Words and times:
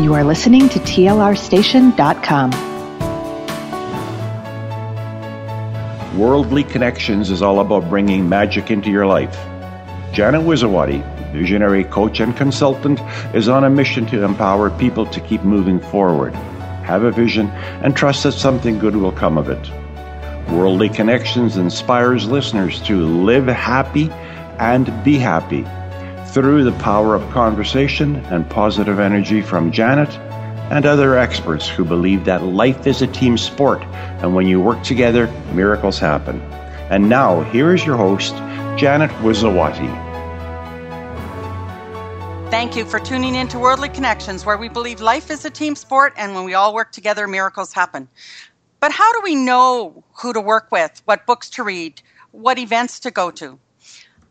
You 0.00 0.14
are 0.14 0.22
listening 0.22 0.68
to 0.68 0.78
TLRstation.com. 0.78 2.50
Worldly 6.16 6.62
Connektions 6.62 7.30
is 7.30 7.42
all 7.42 7.58
about 7.58 7.88
bringing 7.88 8.28
magic 8.28 8.70
into 8.70 8.90
your 8.90 9.06
life. 9.06 9.34
Janet 10.12 10.42
Wiszowaty, 10.42 11.02
visionary 11.32 11.82
coach 11.82 12.20
and 12.20 12.36
consultant, 12.36 13.00
is 13.34 13.48
on 13.48 13.64
a 13.64 13.70
mission 13.70 14.06
to 14.06 14.22
empower 14.22 14.70
people 14.70 15.04
to 15.04 15.20
keep 15.20 15.42
moving 15.42 15.80
forward, 15.80 16.32
have 16.84 17.02
a 17.02 17.10
vision, 17.10 17.48
and 17.82 17.96
trust 17.96 18.22
that 18.22 18.32
something 18.32 18.78
good 18.78 18.94
will 18.94 19.10
come 19.10 19.36
of 19.36 19.48
it. 19.48 19.68
Worldly 20.48 20.90
Connektions 20.90 21.56
inspires 21.56 22.28
listeners 22.28 22.80
to 22.82 23.04
live 23.04 23.48
happy 23.48 24.10
and 24.60 24.86
be 25.02 25.18
happy 25.18 25.66
through 26.40 26.62
the 26.62 26.78
power 26.78 27.16
of 27.16 27.30
conversation 27.32 28.14
and 28.26 28.48
positive 28.48 29.00
energy 29.00 29.42
from 29.42 29.72
Janet 29.72 30.08
and 30.70 30.86
other 30.86 31.18
experts 31.18 31.68
who 31.68 31.84
believe 31.84 32.26
that 32.26 32.44
life 32.44 32.86
is 32.86 33.02
a 33.02 33.08
team 33.08 33.36
sport, 33.36 33.82
and 34.22 34.36
when 34.36 34.46
you 34.46 34.60
work 34.60 34.80
together, 34.84 35.26
miracles 35.52 35.98
happen. 35.98 36.40
And 36.90 37.08
now, 37.08 37.40
here 37.50 37.74
is 37.74 37.84
your 37.84 37.96
host, 37.96 38.36
Janet 38.78 39.10
Wiszowaty. 39.20 39.90
Thank 42.52 42.76
you 42.76 42.84
for 42.84 43.00
tuning 43.00 43.34
in 43.34 43.48
to 43.48 43.58
Worldly 43.58 43.88
Connektions, 43.88 44.46
where 44.46 44.56
we 44.56 44.68
believe 44.68 45.00
life 45.00 45.32
is 45.32 45.44
a 45.44 45.50
team 45.50 45.74
sport, 45.74 46.14
and 46.16 46.36
when 46.36 46.44
we 46.44 46.54
all 46.54 46.72
work 46.72 46.92
together, 46.92 47.26
miracles 47.26 47.72
happen. 47.72 48.08
But 48.78 48.92
how 48.92 49.12
do 49.14 49.22
we 49.24 49.34
know 49.34 50.04
who 50.22 50.32
to 50.32 50.40
work 50.40 50.70
with, 50.70 51.02
what 51.04 51.26
books 51.26 51.50
to 51.50 51.64
read, 51.64 52.00
what 52.30 52.60
events 52.60 53.00
to 53.00 53.10
go 53.10 53.32
to? 53.32 53.58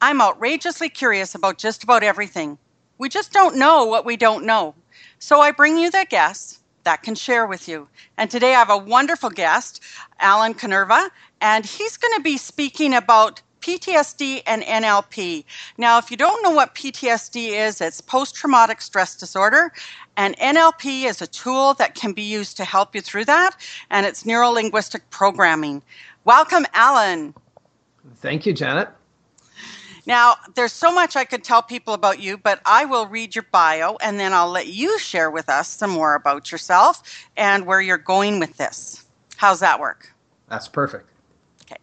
I'm 0.02 0.22
outrageously 0.22 0.90
curious 0.90 1.34
about 1.34 1.58
just 1.58 1.84
about 1.84 2.04
everything. 2.04 2.58
We 3.00 3.10
just 3.10 3.32
don't 3.32 3.58
know 3.58 3.86
what 3.86 4.06
we 4.06 4.16
don't 4.16 4.46
know. 4.46 4.76
So 5.20 5.42
I 5.42 5.52
bring 5.52 5.78
you 5.78 5.90
the 5.90 6.06
guests 6.08 6.60
that 6.84 7.02
can 7.04 7.16
share 7.16 7.48
with 7.48 7.68
you. 7.68 7.88
And 8.18 8.30
today 8.30 8.54
I 8.54 8.60
have 8.60 8.70
a 8.70 8.78
wonderful 8.78 9.30
guest, 9.30 9.82
Allen 10.20 10.54
Kanerva, 10.54 11.10
and 11.42 11.66
he's 11.66 11.98
going 11.98 12.14
to 12.16 12.22
be 12.22 12.38
speaking 12.38 12.94
about 12.94 13.42
PTSD 13.62 14.44
and 14.46 14.62
NLP. 14.64 15.44
Now, 15.78 15.98
if 15.98 16.12
you 16.12 16.18
don't 16.18 16.44
know 16.44 16.52
what 16.52 16.76
PTSD 16.76 17.50
is, 17.50 17.82
it's 17.82 18.00
post 18.00 18.36
traumatic 18.36 18.82
stress 18.82 19.16
disorder. 19.16 19.74
And 20.16 20.38
NLP 20.38 21.06
is 21.06 21.22
a 21.22 21.28
tool 21.28 21.74
that 21.74 21.96
can 21.96 22.14
be 22.14 22.22
used 22.22 22.56
to 22.58 22.64
help 22.64 22.96
you 22.96 23.02
through 23.02 23.26
that, 23.26 23.58
and 23.90 24.06
it's 24.06 24.26
neuro 24.26 24.50
linguistic 24.50 25.10
programming. 25.10 25.82
Welcome, 26.24 26.66
Allen. 26.74 27.34
Thank 28.22 28.46
you, 28.46 28.54
Janet. 28.54 28.90
Now, 30.08 30.38
there's 30.56 30.72
so 30.72 30.90
much 30.90 31.18
I 31.18 31.26
could 31.26 31.44
tell 31.44 31.62
people 31.62 31.94
about 31.94 32.22
you, 32.22 32.38
but 32.38 32.62
I 32.66 32.86
will 32.86 33.08
read 33.08 33.36
your 33.36 33.46
bio 33.52 33.98
and 34.02 34.18
then 34.18 34.32
I'll 34.32 34.50
let 34.50 34.68
you 34.68 34.98
share 35.00 35.30
with 35.30 35.50
us 35.50 35.68
some 35.68 35.92
more 35.92 36.16
about 36.16 36.50
yourself 36.50 37.28
and 37.36 37.66
where 37.66 37.82
you're 37.82 37.98
going 37.98 38.40
with 38.40 38.56
this. 38.56 39.04
How's 39.36 39.60
that 39.60 39.82
work? 39.82 40.14
That's 40.48 40.70
perfect. 40.70 41.10
Okay. 41.64 41.76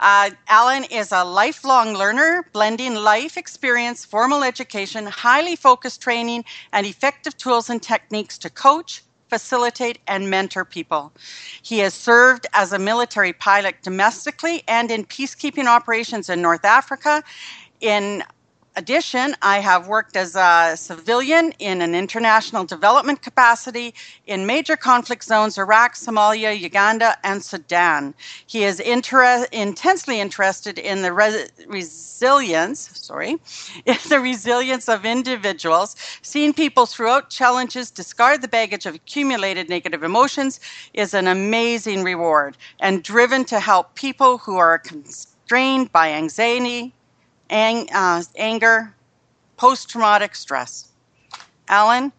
Uh, 0.00 0.30
Allen 0.48 0.82
is 0.90 1.12
a 1.12 1.22
lifelong 1.22 1.94
learner, 1.94 2.44
blending 2.52 2.96
life 2.96 3.36
experience, 3.36 4.04
formal 4.04 4.42
education, 4.42 5.06
highly 5.06 5.54
focused 5.54 6.02
training, 6.02 6.44
and 6.72 6.88
effective 6.88 7.36
tools 7.36 7.70
and 7.70 7.80
techniques 7.80 8.36
to 8.38 8.50
coach, 8.50 9.04
facilitate, 9.28 9.98
and 10.06 10.30
mentor 10.30 10.64
people. 10.64 11.12
He 11.62 11.78
has 11.80 11.94
served 11.94 12.46
as 12.54 12.72
a 12.72 12.78
military 12.78 13.32
pilot 13.32 13.76
domestically 13.82 14.62
and 14.68 14.90
in 14.90 15.04
peacekeeping 15.04 15.66
operations 15.66 16.28
in 16.28 16.42
North 16.42 16.64
Africa. 16.64 17.22
In 17.80 18.24
addition, 18.78 19.34
I 19.42 19.58
have 19.58 19.88
worked 19.88 20.16
as 20.16 20.36
a 20.36 20.74
civilian 20.76 21.52
in 21.58 21.82
an 21.82 21.94
international 21.96 22.64
development 22.64 23.22
capacity 23.22 23.92
in 24.26 24.46
major 24.46 24.76
conflict 24.76 25.24
zones 25.24 25.58
Iraq, 25.58 25.96
Somalia, 25.96 26.58
Uganda, 26.58 27.16
and 27.24 27.44
Sudan. 27.44 28.14
He 28.46 28.64
is 28.64 28.80
inter- 28.80 29.46
intensely 29.52 30.20
interested 30.20 30.78
in 30.78 31.02
the 31.02 31.12
res- 31.12 31.50
resilience, 31.66 32.90
sorry, 32.94 33.32
in 33.86 33.98
the 34.08 34.20
resilience 34.20 34.88
of 34.88 35.04
individuals, 35.04 35.96
seeing 36.22 36.54
people 36.54 36.86
throughout 36.86 37.30
challenges 37.30 37.90
discard 37.90 38.42
the 38.42 38.48
baggage 38.48 38.86
of 38.86 38.94
accumulated 38.94 39.68
negative 39.68 40.04
emotions 40.04 40.60
is 40.94 41.14
an 41.14 41.26
amazing 41.26 42.04
reward 42.04 42.56
and 42.80 43.02
driven 43.02 43.44
to 43.46 43.58
help 43.60 43.96
people 43.96 44.38
who 44.38 44.56
are 44.56 44.78
constrained 44.78 45.90
by 45.92 46.10
anxiety, 46.12 46.94
ang- 47.50 47.88
uh, 47.92 48.22
anger, 48.36 48.94
post 49.56 49.88
traumatic 49.90 50.34
stress. 50.34 50.88
Allen, 51.68 52.12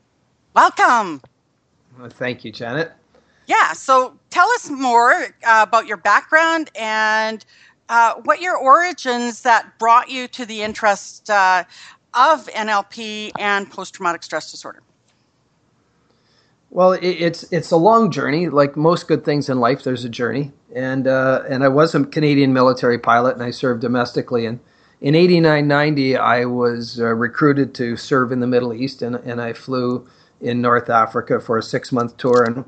welcome. 0.54 1.22
Well, 1.98 2.10
thank 2.10 2.46
you, 2.46 2.52
Janet. 2.52 2.92
Yeah, 3.48 3.74
so 3.74 4.14
tell 4.30 4.48
us 4.52 4.70
more 4.70 5.12
uh, 5.46 5.66
about 5.68 5.88
your 5.88 5.98
background 5.98 6.70
and 6.76 7.44
uh, 7.90 8.16
what 8.24 8.42
your 8.42 8.56
origins 8.56 9.42
that 9.42 9.78
brought 9.80 10.10
you 10.10 10.28
to 10.28 10.46
the 10.46 10.62
interest 10.62 11.30
uh, 11.30 11.64
of 12.14 12.46
NLP 12.48 13.32
and 13.40 13.70
post 13.70 13.96
traumatic 13.96 14.24
stress 14.24 14.52
disorder. 14.52 14.84
Well, 16.70 16.94
it, 16.94 17.08
it's 17.08 17.44
it's 17.52 17.72
a 17.72 17.78
long 17.78 18.12
journey. 18.12 18.48
Like 18.50 18.78
most 18.78 19.08
good 19.08 19.26
things 19.26 19.50
in 19.50 19.60
life, 19.60 19.84
there's 19.84 20.06
a 20.06 20.10
journey. 20.10 20.52
And 20.76 21.08
uh, 21.08 21.44
and 21.50 21.64
I 21.64 21.68
was 21.68 21.96
a 21.96 22.04
Canadian 22.04 22.54
military 22.54 23.00
pilot, 23.00 23.34
and 23.34 23.44
I 23.44 23.50
served 23.50 23.82
domestically. 23.82 24.46
And 24.46 24.60
in 25.02 25.16
89 25.16 25.68
90, 25.68 26.18
I 26.18 26.46
was 26.46 27.00
uh, 27.00 27.06
recruited 27.06 27.74
to 27.76 27.96
serve 27.96 28.32
in 28.32 28.40
the 28.40 28.48
Middle 28.48 28.74
East, 28.74 29.02
and, 29.02 29.16
and 29.16 29.42
I 29.42 29.54
flew 29.54 30.08
in 30.42 30.62
North 30.62 30.90
Africa 30.90 31.40
for 31.40 31.58
a 31.58 31.64
six 31.64 31.92
month 31.92 32.18
tour. 32.18 32.44
And 32.44 32.66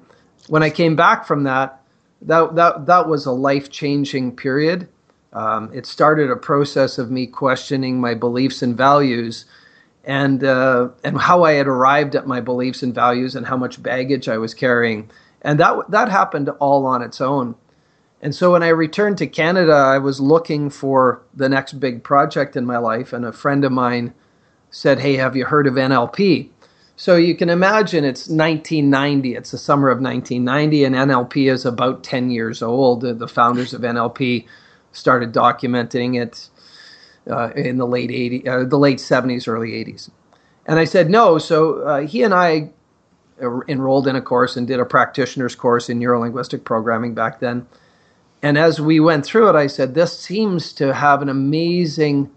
when 0.48 0.64
I 0.64 0.70
came 0.70 0.96
back 0.96 1.26
from 1.26 1.44
that, 1.44 1.82
that, 2.22 2.56
that, 2.56 2.86
that 2.86 3.08
was 3.08 3.26
a 3.26 3.32
life 3.32 3.70
changing 3.70 4.36
period. 4.36 4.88
Um, 5.34 5.72
it 5.74 5.86
started 5.86 6.30
a 6.30 6.36
process 6.36 6.98
of 6.98 7.10
me 7.10 7.26
questioning 7.26 8.00
my 8.00 8.14
beliefs 8.14 8.62
and 8.62 8.76
values 8.76 9.46
and, 10.04 10.44
uh, 10.44 10.90
and 11.04 11.18
how 11.18 11.44
I 11.44 11.54
had 11.54 11.68
arrived 11.68 12.16
at 12.16 12.28
my 12.28 12.42
beliefs 12.42 12.84
and 12.84 12.94
values 12.94 13.36
and 13.36 13.46
how 13.46 13.56
much 13.56 13.82
baggage 13.82 14.28
I 14.28 14.38
was 14.38 14.54
carrying. 14.54 15.10
And 15.42 15.60
that, 15.60 15.90
that 15.90 16.10
happened 16.10 16.50
all 16.60 16.86
on 16.86 17.02
its 17.02 17.22
own. 17.22 17.56
And 18.22 18.36
so 18.36 18.52
when 18.52 18.62
I 18.64 18.70
returned 18.70 19.18
to 19.18 19.28
Canada, 19.28 19.74
I 19.74 19.98
was 19.98 20.20
looking 20.20 20.70
for 20.70 21.22
the 21.34 21.50
next 21.50 21.74
big 21.74 22.04
project 22.04 22.56
in 22.56 22.66
my 22.66 22.78
life, 22.78 23.14
and 23.14 23.26
a 23.26 23.32
friend 23.32 23.66
of 23.66 23.72
mine 23.72 24.14
said, 24.70 25.00
Hey, 25.00 25.18
have 25.18 25.36
you 25.36 25.46
heard 25.46 25.68
of 25.68 25.74
NLP? 25.74 26.50
So 26.96 27.16
you 27.16 27.36
can 27.36 27.50
imagine 27.50 28.04
it's 28.04 28.28
1990, 28.28 29.36
it's 29.36 29.52
the 29.52 29.58
summer 29.58 29.90
of 29.90 30.00
1990, 30.00 30.84
and 30.84 30.96
NLP 30.96 31.52
is 31.52 31.66
about 31.66 32.04
10 32.04 32.30
years 32.30 32.62
old. 32.62 33.02
The 33.02 33.28
founders 33.28 33.74
of 33.74 33.82
NLP 33.82 34.46
started 34.92 35.34
documenting 35.34 36.22
it 36.22 36.50
uh, 37.28 37.50
in 37.56 37.78
the 37.78 37.88
late 37.88 38.12
80s, 38.12 38.48
uh, 38.48 38.64
the 38.66 38.78
late 38.78 39.00
70s, 39.00 39.48
early 39.48 39.72
80s. 39.72 40.12
And 40.68 40.78
I 40.78 40.86
said 40.86 41.10
no. 41.10 41.40
So 41.40 41.80
uh, 41.82 42.02
he 42.02 42.22
and 42.22 42.36
I 42.36 42.70
enrolled 43.68 44.08
in 44.08 44.16
a 44.16 44.22
course 44.22 44.56
and 44.56 44.68
did 44.68 44.80
a 44.80 44.86
practitioner's 44.86 45.56
course 45.56 45.90
in 45.90 46.00
neurolinguistic 46.00 46.64
programming 46.64 47.16
back 47.16 47.40
then. 47.40 47.66
And 48.44 48.58
as 48.58 48.82
we 48.82 49.00
went 49.00 49.26
through 49.26 49.50
it, 49.50 49.56
I 49.56 49.68
said, 49.68 49.94
this 49.94 50.18
seems 50.18 50.74
to 50.74 50.94
have 50.94 51.22
an 51.22 51.30
amazing 51.30 52.32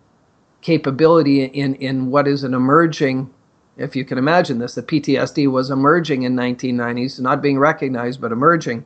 capability 0.60 1.44
in, 1.44 1.74
in 1.76 2.10
what 2.10 2.28
is 2.28 2.44
an 2.44 2.54
emerging, 2.54 3.32
if 3.76 3.96
you 3.96 4.04
can 4.04 4.18
imagine 4.18 4.58
this, 4.58 4.74
the 4.74 4.82
PTSD 4.82 5.50
was 5.50 5.70
emerging 5.70 6.22
in 6.22 6.34
1990s, 6.36 7.20
not 7.20 7.42
being 7.42 7.58
recognized, 7.58 8.20
but 8.20 8.32
emerging. 8.32 8.84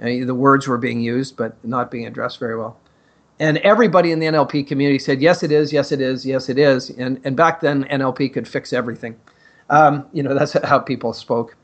Uh, 0.00 0.24
the 0.24 0.34
words 0.34 0.66
were 0.68 0.78
being 0.78 1.00
used, 1.00 1.36
but 1.36 1.56
not 1.64 1.90
being 1.90 2.06
addressed 2.06 2.38
very 2.38 2.56
well. 2.56 2.78
And 3.38 3.58
everybody 3.58 4.12
in 4.12 4.18
the 4.18 4.26
NLP 4.26 4.66
community 4.66 4.98
said, 4.98 5.20
yes, 5.20 5.42
it 5.42 5.52
is, 5.52 5.72
yes, 5.72 5.92
it 5.92 6.00
is, 6.00 6.24
yes, 6.24 6.48
it 6.48 6.58
is. 6.58 6.90
And, 6.90 7.20
and 7.24 7.36
back 7.36 7.60
then, 7.60 7.84
NLP 7.84 8.32
could 8.32 8.48
fix 8.48 8.72
everything. 8.72 9.16
Um, 9.68 10.06
you 10.12 10.22
know, 10.22 10.34
that's 10.38 10.52
how 10.64 10.78
people 10.78 11.12
spoke. 11.12 11.56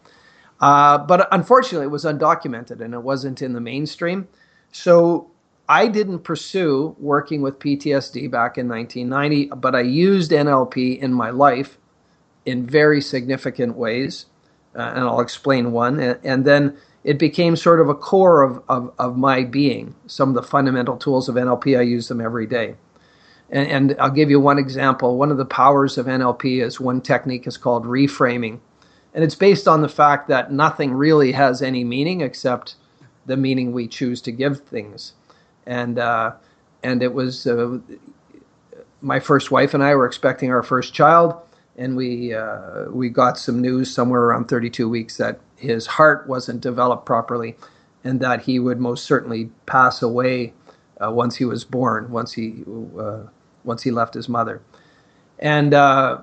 Uh, 0.60 0.98
but 0.98 1.28
unfortunately, 1.32 1.86
it 1.86 1.90
was 1.90 2.04
undocumented 2.04 2.80
and 2.80 2.94
it 2.94 3.02
wasn't 3.02 3.42
in 3.42 3.52
the 3.52 3.60
mainstream. 3.60 4.28
So 4.72 5.30
I 5.68 5.86
didn't 5.86 6.20
pursue 6.20 6.96
working 6.98 7.42
with 7.42 7.58
PTSD 7.58 8.30
back 8.30 8.58
in 8.58 8.68
1990, 8.68 9.50
but 9.56 9.74
I 9.74 9.82
used 9.82 10.32
NLP 10.32 10.98
in 10.98 11.12
my 11.12 11.30
life 11.30 11.78
in 12.44 12.66
very 12.66 13.00
significant 13.00 13.76
ways. 13.76 14.26
Uh, 14.74 14.92
and 14.94 15.04
I'll 15.04 15.20
explain 15.20 15.72
one. 15.72 16.00
And, 16.00 16.18
and, 16.24 16.44
then 16.46 16.76
it 17.04 17.18
became 17.18 17.56
sort 17.56 17.78
of 17.78 17.90
a 17.90 17.94
core 17.94 18.40
of, 18.40 18.62
of, 18.70 18.90
of, 18.98 19.18
my 19.18 19.44
being. 19.44 19.94
Some 20.06 20.30
of 20.30 20.34
the 20.34 20.42
fundamental 20.42 20.96
tools 20.96 21.28
of 21.28 21.34
NLP, 21.34 21.78
I 21.78 21.82
use 21.82 22.08
them 22.08 22.22
every 22.22 22.46
day. 22.46 22.74
And, 23.50 23.68
and 23.68 23.96
I'll 24.00 24.10
give 24.10 24.30
you 24.30 24.40
one 24.40 24.58
example. 24.58 25.18
One 25.18 25.30
of 25.30 25.36
the 25.36 25.44
powers 25.44 25.98
of 25.98 26.06
NLP 26.06 26.62
is 26.62 26.80
one 26.80 27.02
technique 27.02 27.46
is 27.46 27.58
called 27.58 27.84
reframing. 27.84 28.60
And 29.12 29.22
it's 29.22 29.34
based 29.34 29.68
on 29.68 29.82
the 29.82 29.90
fact 29.90 30.28
that 30.28 30.52
nothing 30.52 30.94
really 30.94 31.32
has 31.32 31.60
any 31.60 31.84
meaning 31.84 32.22
except 32.22 32.76
the 33.26 33.36
meaning 33.36 33.72
we 33.72 33.86
choose 33.86 34.20
to 34.22 34.32
give 34.32 34.60
things. 34.60 35.12
And 35.66 35.98
uh, 35.98 36.32
and 36.82 37.02
it 37.02 37.14
was 37.14 37.46
uh, 37.46 37.78
my 39.00 39.20
first 39.20 39.50
wife 39.50 39.74
and 39.74 39.82
I 39.82 39.94
were 39.94 40.06
expecting 40.06 40.50
our 40.50 40.62
first 40.62 40.94
child, 40.94 41.34
and 41.76 41.96
we 41.96 42.34
uh, 42.34 42.86
we 42.90 43.08
got 43.08 43.38
some 43.38 43.60
news 43.60 43.92
somewhere 43.92 44.22
around 44.22 44.46
32 44.48 44.88
weeks 44.88 45.16
that 45.16 45.40
his 45.56 45.86
heart 45.86 46.26
wasn't 46.26 46.60
developed 46.60 47.06
properly, 47.06 47.56
and 48.04 48.20
that 48.20 48.42
he 48.42 48.58
would 48.58 48.80
most 48.80 49.04
certainly 49.04 49.50
pass 49.66 50.02
away 50.02 50.54
uh, 51.02 51.10
once 51.10 51.36
he 51.36 51.44
was 51.44 51.64
born, 51.64 52.10
once 52.10 52.32
he 52.32 52.64
uh, 52.98 53.20
once 53.64 53.82
he 53.82 53.90
left 53.90 54.14
his 54.14 54.28
mother, 54.28 54.62
and 55.38 55.74
uh, 55.74 56.18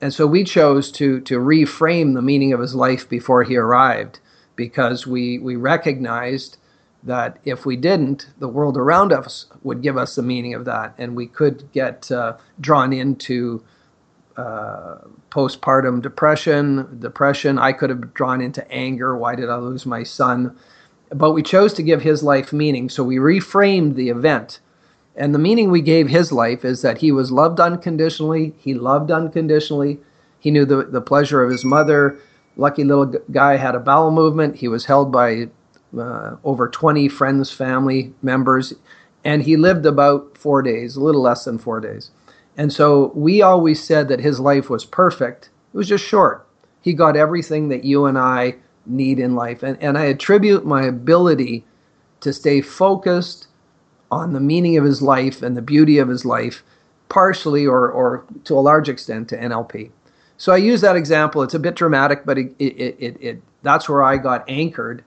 and 0.00 0.12
so 0.12 0.26
we 0.26 0.44
chose 0.44 0.90
to 0.92 1.20
to 1.20 1.38
reframe 1.38 2.14
the 2.14 2.22
meaning 2.22 2.52
of 2.52 2.60
his 2.60 2.74
life 2.74 3.08
before 3.08 3.42
he 3.42 3.56
arrived, 3.56 4.20
because 4.58 5.06
we 5.06 5.38
we 5.38 5.54
recognized 5.54 6.58
that 7.04 7.38
if 7.44 7.64
we 7.64 7.76
didn't, 7.76 8.28
the 8.40 8.48
world 8.48 8.76
around 8.76 9.12
us 9.12 9.46
would 9.62 9.80
give 9.82 9.96
us 9.96 10.16
the 10.16 10.22
meaning 10.22 10.52
of 10.52 10.64
that, 10.64 10.92
and 10.98 11.14
we 11.16 11.28
could 11.28 11.70
get 11.72 12.10
uh, 12.10 12.36
drawn 12.60 12.92
into 12.92 13.62
uh, 14.36 14.96
postpartum 15.30 16.02
depression, 16.02 16.98
depression. 16.98 17.56
I 17.56 17.72
could 17.72 17.88
have 17.88 18.12
drawn 18.12 18.40
into 18.40 18.68
anger. 18.70 19.16
Why 19.16 19.36
did 19.36 19.48
I 19.48 19.56
lose 19.56 19.86
my 19.86 20.02
son? 20.02 20.56
But 21.10 21.32
we 21.32 21.42
chose 21.42 21.72
to 21.74 21.82
give 21.82 22.02
his 22.02 22.24
life 22.24 22.52
meaning, 22.52 22.88
so 22.88 23.04
we 23.04 23.16
reframed 23.16 23.94
the 23.94 24.10
event. 24.10 24.58
And 25.14 25.32
the 25.32 25.38
meaning 25.38 25.70
we 25.70 25.82
gave 25.82 26.08
his 26.08 26.32
life 26.32 26.64
is 26.64 26.82
that 26.82 26.98
he 26.98 27.12
was 27.12 27.30
loved 27.30 27.60
unconditionally, 27.60 28.54
he 28.58 28.74
loved 28.74 29.10
unconditionally, 29.12 30.00
he 30.40 30.50
knew 30.50 30.64
the, 30.64 30.84
the 30.84 31.00
pleasure 31.00 31.44
of 31.44 31.50
his 31.50 31.64
mother. 31.64 32.18
Lucky 32.58 32.84
little 32.84 33.06
guy 33.30 33.56
had 33.56 33.74
a 33.74 33.80
bowel 33.80 34.10
movement. 34.10 34.56
He 34.56 34.68
was 34.68 34.84
held 34.84 35.10
by 35.10 35.48
uh, 35.96 36.36
over 36.44 36.68
20 36.68 37.08
friends, 37.08 37.50
family 37.50 38.12
members, 38.20 38.74
and 39.24 39.42
he 39.42 39.56
lived 39.56 39.86
about 39.86 40.36
four 40.36 40.60
days, 40.60 40.96
a 40.96 41.00
little 41.00 41.22
less 41.22 41.44
than 41.44 41.58
four 41.58 41.80
days. 41.80 42.10
And 42.56 42.72
so 42.72 43.12
we 43.14 43.40
always 43.40 43.82
said 43.82 44.08
that 44.08 44.20
his 44.20 44.40
life 44.40 44.68
was 44.68 44.84
perfect. 44.84 45.50
It 45.72 45.76
was 45.76 45.88
just 45.88 46.04
short. 46.04 46.46
He 46.82 46.92
got 46.92 47.16
everything 47.16 47.68
that 47.68 47.84
you 47.84 48.06
and 48.06 48.18
I 48.18 48.56
need 48.84 49.20
in 49.20 49.36
life. 49.36 49.62
And, 49.62 49.80
and 49.80 49.96
I 49.96 50.04
attribute 50.06 50.66
my 50.66 50.82
ability 50.82 51.64
to 52.20 52.32
stay 52.32 52.60
focused 52.60 53.46
on 54.10 54.32
the 54.32 54.40
meaning 54.40 54.76
of 54.76 54.84
his 54.84 55.00
life 55.00 55.42
and 55.42 55.56
the 55.56 55.62
beauty 55.62 55.98
of 55.98 56.08
his 56.08 56.24
life, 56.24 56.64
partially 57.08 57.66
or, 57.66 57.88
or 57.90 58.24
to 58.44 58.54
a 58.54 58.60
large 58.60 58.88
extent 58.88 59.28
to 59.28 59.38
NLP. 59.38 59.90
So 60.38 60.52
I 60.52 60.56
use 60.56 60.80
that 60.80 60.96
example. 60.96 61.42
It's 61.42 61.54
a 61.54 61.58
bit 61.58 61.74
dramatic, 61.74 62.24
but 62.24 62.38
it, 62.38 62.54
it, 62.58 62.96
it, 62.98 63.16
it 63.20 63.42
that's 63.62 63.88
where 63.88 64.04
I 64.04 64.16
got 64.16 64.48
anchored 64.48 65.04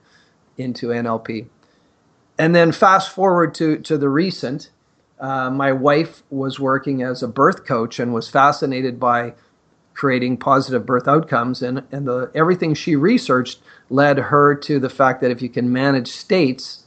into 0.58 0.88
NLP. 0.88 1.46
And 2.38 2.54
then 2.54 2.70
fast 2.70 3.10
forward 3.10 3.54
to, 3.56 3.78
to 3.78 3.96
the 3.96 4.08
recent, 4.08 4.70
uh, 5.18 5.48
my 5.50 5.72
wife 5.72 6.22
was 6.30 6.60
working 6.60 7.02
as 7.02 7.22
a 7.22 7.28
birth 7.28 7.64
coach 7.64 7.98
and 7.98 8.12
was 8.12 8.28
fascinated 8.28 9.00
by 9.00 9.34
creating 9.94 10.36
positive 10.36 10.84
birth 10.84 11.08
outcomes. 11.08 11.62
And, 11.62 11.82
and 11.92 12.06
the, 12.06 12.30
everything 12.34 12.74
she 12.74 12.96
researched 12.96 13.60
led 13.88 14.18
her 14.18 14.54
to 14.56 14.78
the 14.78 14.90
fact 14.90 15.22
that 15.22 15.30
if 15.30 15.40
you 15.40 15.48
can 15.48 15.72
manage 15.72 16.08
states, 16.08 16.84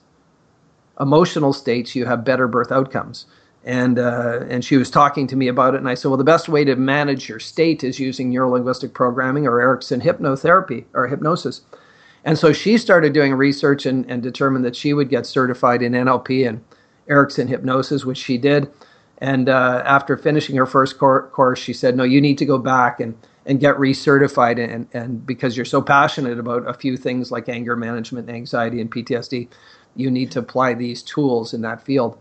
emotional 1.00 1.54
states, 1.54 1.96
you 1.96 2.06
have 2.06 2.24
better 2.24 2.48
birth 2.48 2.72
outcomes. 2.72 3.26
And, 3.66 3.98
uh, 4.00 4.42
and 4.48 4.64
she 4.64 4.78
was 4.78 4.92
talking 4.92 5.28
to 5.28 5.36
me 5.36 5.48
about 5.48 5.74
it. 5.74 5.78
And 5.80 5.90
I 5.90 5.96
said, 5.96 6.10
well, 6.10 6.18
the 6.18 6.24
best 6.24 6.48
way 6.48 6.64
to 6.66 6.76
manage 6.76 7.28
your 7.28 7.40
state 7.40 7.84
is 7.84 8.00
using 8.00 8.32
neurolinguistic 8.32 8.94
programming 8.94 9.48
or 9.48 9.60
Erickson 9.60 10.02
hypnotherapy 10.02 10.86
or 10.94 11.08
hypnosis. 11.08 11.62
And 12.24 12.38
so 12.38 12.54
she 12.54 12.78
started 12.78 13.14
doing 13.14 13.34
research 13.34 13.86
and, 13.86 14.10
and 14.10 14.22
determined 14.22 14.66
that 14.66 14.76
she 14.76 14.94
would 14.94 15.10
get 15.10 15.26
certified 15.26 15.82
in 15.82 15.94
NLP 15.94 16.48
and 16.48 16.64
Erickson 17.08 17.48
hypnosis, 17.48 18.06
which 18.06 18.18
she 18.18 18.38
did. 18.38 18.70
And 19.20 19.50
uh, 19.50 19.84
after 19.86 20.18
finishing 20.18 20.56
her 20.58 20.66
first 20.66 20.98
cor- 20.98 21.28
course, 21.30 21.60
she 21.60 21.74
said, 21.74 21.96
"No, 21.96 22.04
you 22.04 22.20
need 22.20 22.38
to 22.40 22.46
go 22.46 22.58
back 22.58 23.00
and 23.00 23.18
and 23.46 23.60
get 23.60 23.76
recertified, 23.76 24.60
and 24.60 24.88
and 24.94 25.26
because 25.26 25.56
you're 25.56 25.66
so 25.66 25.82
passionate 25.82 26.38
about 26.38 26.68
a 26.68 26.74
few 26.74 26.98
things 26.98 27.32
like 27.32 27.48
anger 27.48 27.76
management, 27.76 28.30
anxiety, 28.30 28.82
and 28.82 28.92
PTSD, 28.92 29.48
you 29.96 30.12
need 30.12 30.32
to 30.32 30.40
apply 30.40 30.74
these 30.74 31.02
tools 31.02 31.54
in 31.54 31.62
that 31.62 31.82
field." 31.84 32.18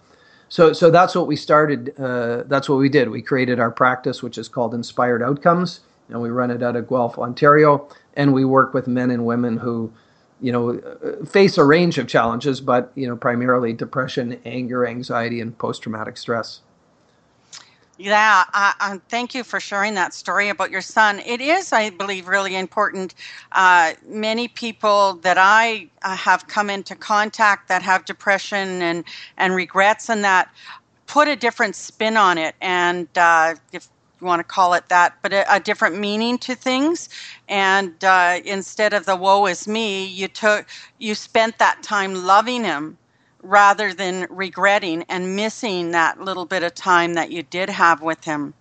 So 0.48 0.72
so 0.72 0.90
that's 0.90 1.14
what 1.14 1.26
we 1.26 1.36
started. 1.36 1.98
Uh, 1.98 2.44
that's 2.46 2.68
what 2.68 2.76
we 2.76 2.88
did. 2.88 3.08
We 3.10 3.22
created 3.22 3.58
our 3.58 3.70
practice, 3.70 4.22
which 4.22 4.38
is 4.38 4.48
called 4.48 4.74
Inspired 4.74 5.22
Outcomes, 5.22 5.80
and 6.08 6.20
we 6.20 6.30
run 6.30 6.50
it 6.50 6.62
out 6.62 6.76
of 6.76 6.88
Guelph, 6.88 7.18
Ontario, 7.18 7.88
and 8.14 8.32
we 8.32 8.44
work 8.44 8.74
with 8.74 8.86
men 8.86 9.10
and 9.10 9.24
women 9.26 9.56
who 9.56 9.92
you 10.40 10.52
know, 10.52 10.78
face 11.24 11.56
a 11.56 11.64
range 11.64 11.96
of 11.96 12.06
challenges, 12.06 12.60
but 12.60 12.92
you 12.96 13.08
know, 13.08 13.16
primarily 13.16 13.72
depression, 13.72 14.38
anger, 14.44 14.86
anxiety, 14.86 15.40
and 15.40 15.56
post-traumatic 15.56 16.18
stress. 16.18 16.60
Yeah, 17.96 18.44
uh, 18.52 18.98
thank 19.08 19.34
you 19.34 19.44
for 19.44 19.60
sharing 19.60 19.94
that 19.94 20.14
story 20.14 20.48
about 20.48 20.70
your 20.72 20.80
son. 20.82 21.20
It 21.20 21.40
is, 21.40 21.72
I 21.72 21.90
believe, 21.90 22.26
really 22.26 22.56
important. 22.56 23.14
Uh, 23.52 23.94
many 24.04 24.48
people 24.48 25.14
that 25.22 25.38
I 25.38 25.90
uh, 26.02 26.16
have 26.16 26.48
come 26.48 26.70
into 26.70 26.96
contact 26.96 27.68
that 27.68 27.82
have 27.82 28.04
depression 28.04 28.82
and 28.82 29.04
and 29.36 29.54
regrets 29.54 30.10
and 30.10 30.24
that 30.24 30.50
put 31.06 31.28
a 31.28 31.36
different 31.36 31.76
spin 31.76 32.16
on 32.16 32.36
it. 32.36 32.56
And 32.60 33.08
uh, 33.16 33.54
if 33.72 33.88
you 34.20 34.26
want 34.26 34.40
to 34.40 34.44
call 34.44 34.74
it 34.74 34.88
that, 34.88 35.14
but 35.22 35.32
a, 35.32 35.54
a 35.54 35.60
different 35.60 35.96
meaning 35.98 36.38
to 36.38 36.56
things. 36.56 37.08
And 37.48 38.02
uh, 38.04 38.40
instead 38.44 38.92
of 38.92 39.06
the 39.06 39.16
woe 39.16 39.46
is 39.46 39.68
me, 39.68 40.04
you 40.06 40.26
took 40.28 40.66
you 40.98 41.14
spent 41.14 41.58
that 41.60 41.82
time 41.84 42.14
loving 42.26 42.64
him 42.64 42.98
rather 43.44 43.94
than 43.94 44.26
regretting 44.30 45.04
and 45.08 45.36
missing 45.36 45.92
that 45.92 46.20
little 46.20 46.46
bit 46.46 46.62
of 46.62 46.74
time 46.74 47.14
that 47.14 47.30
you 47.30 47.42
did 47.42 47.68
have 47.70 48.02
with 48.02 48.24
him. 48.24 48.54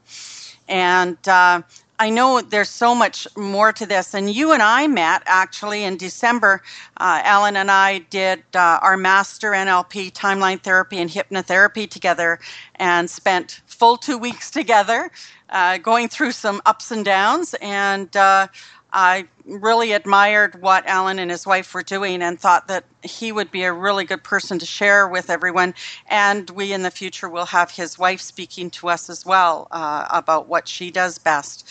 And 0.67 1.17
uh, 1.27 1.61
I 1.99 2.09
know 2.09 2.41
there's 2.41 2.69
so 2.69 2.95
much 2.95 3.27
more 3.37 3.71
to 3.73 3.85
this. 3.85 4.13
And 4.13 4.29
you 4.29 4.51
and 4.51 4.61
I 4.61 4.87
met 4.87 5.23
actually 5.25 5.83
in 5.83 5.97
December. 5.97 6.61
Uh, 6.97 7.21
Allen 7.23 7.55
and 7.55 7.71
I 7.71 7.99
did 7.99 8.43
uh, 8.55 8.79
our 8.81 8.97
master 8.97 9.51
NLP 9.51 10.11
timeline 10.11 10.61
therapy 10.61 10.97
and 10.97 11.09
hypnotherapy 11.09 11.89
together 11.89 12.39
and 12.75 13.09
spent 13.09 13.61
full 13.67 13.97
two 13.97 14.17
weeks 14.17 14.51
together 14.59 15.11
uh, 15.49 15.77
going 15.77 16.09
through 16.09 16.31
some 16.31 16.61
ups 16.65 16.91
and 16.91 17.05
downs. 17.05 17.55
And 17.61 18.15
uh, 18.17 18.47
I 18.93 19.27
really 19.45 19.93
admired 19.93 20.61
what 20.61 20.87
Allen 20.87 21.19
and 21.19 21.31
his 21.31 21.45
wife 21.47 21.73
were 21.73 21.83
doing 21.83 22.21
and 22.23 22.39
thought 22.39 22.67
that 22.69 22.85
he 23.03 23.31
would 23.31 23.51
be 23.51 23.63
a 23.63 23.73
really 23.73 24.05
good 24.05 24.23
person 24.23 24.59
to 24.59 24.67
share 24.67 25.07
with 25.09 25.29
everyone. 25.31 25.75
And 26.07 26.49
we 26.51 26.73
in 26.73 26.83
the 26.83 26.91
future 26.91 27.29
will 27.29 27.47
have 27.47 27.71
his 27.71 27.99
wife 27.99 28.21
speaking 28.21 28.69
to 28.71 28.89
us 28.89 29.09
as 29.09 29.25
well 29.25 29.67
uh, 29.71 30.07
about 30.11 30.47
what 30.47 30.67
she 30.67 30.91
does 30.91 31.17
best. 31.17 31.67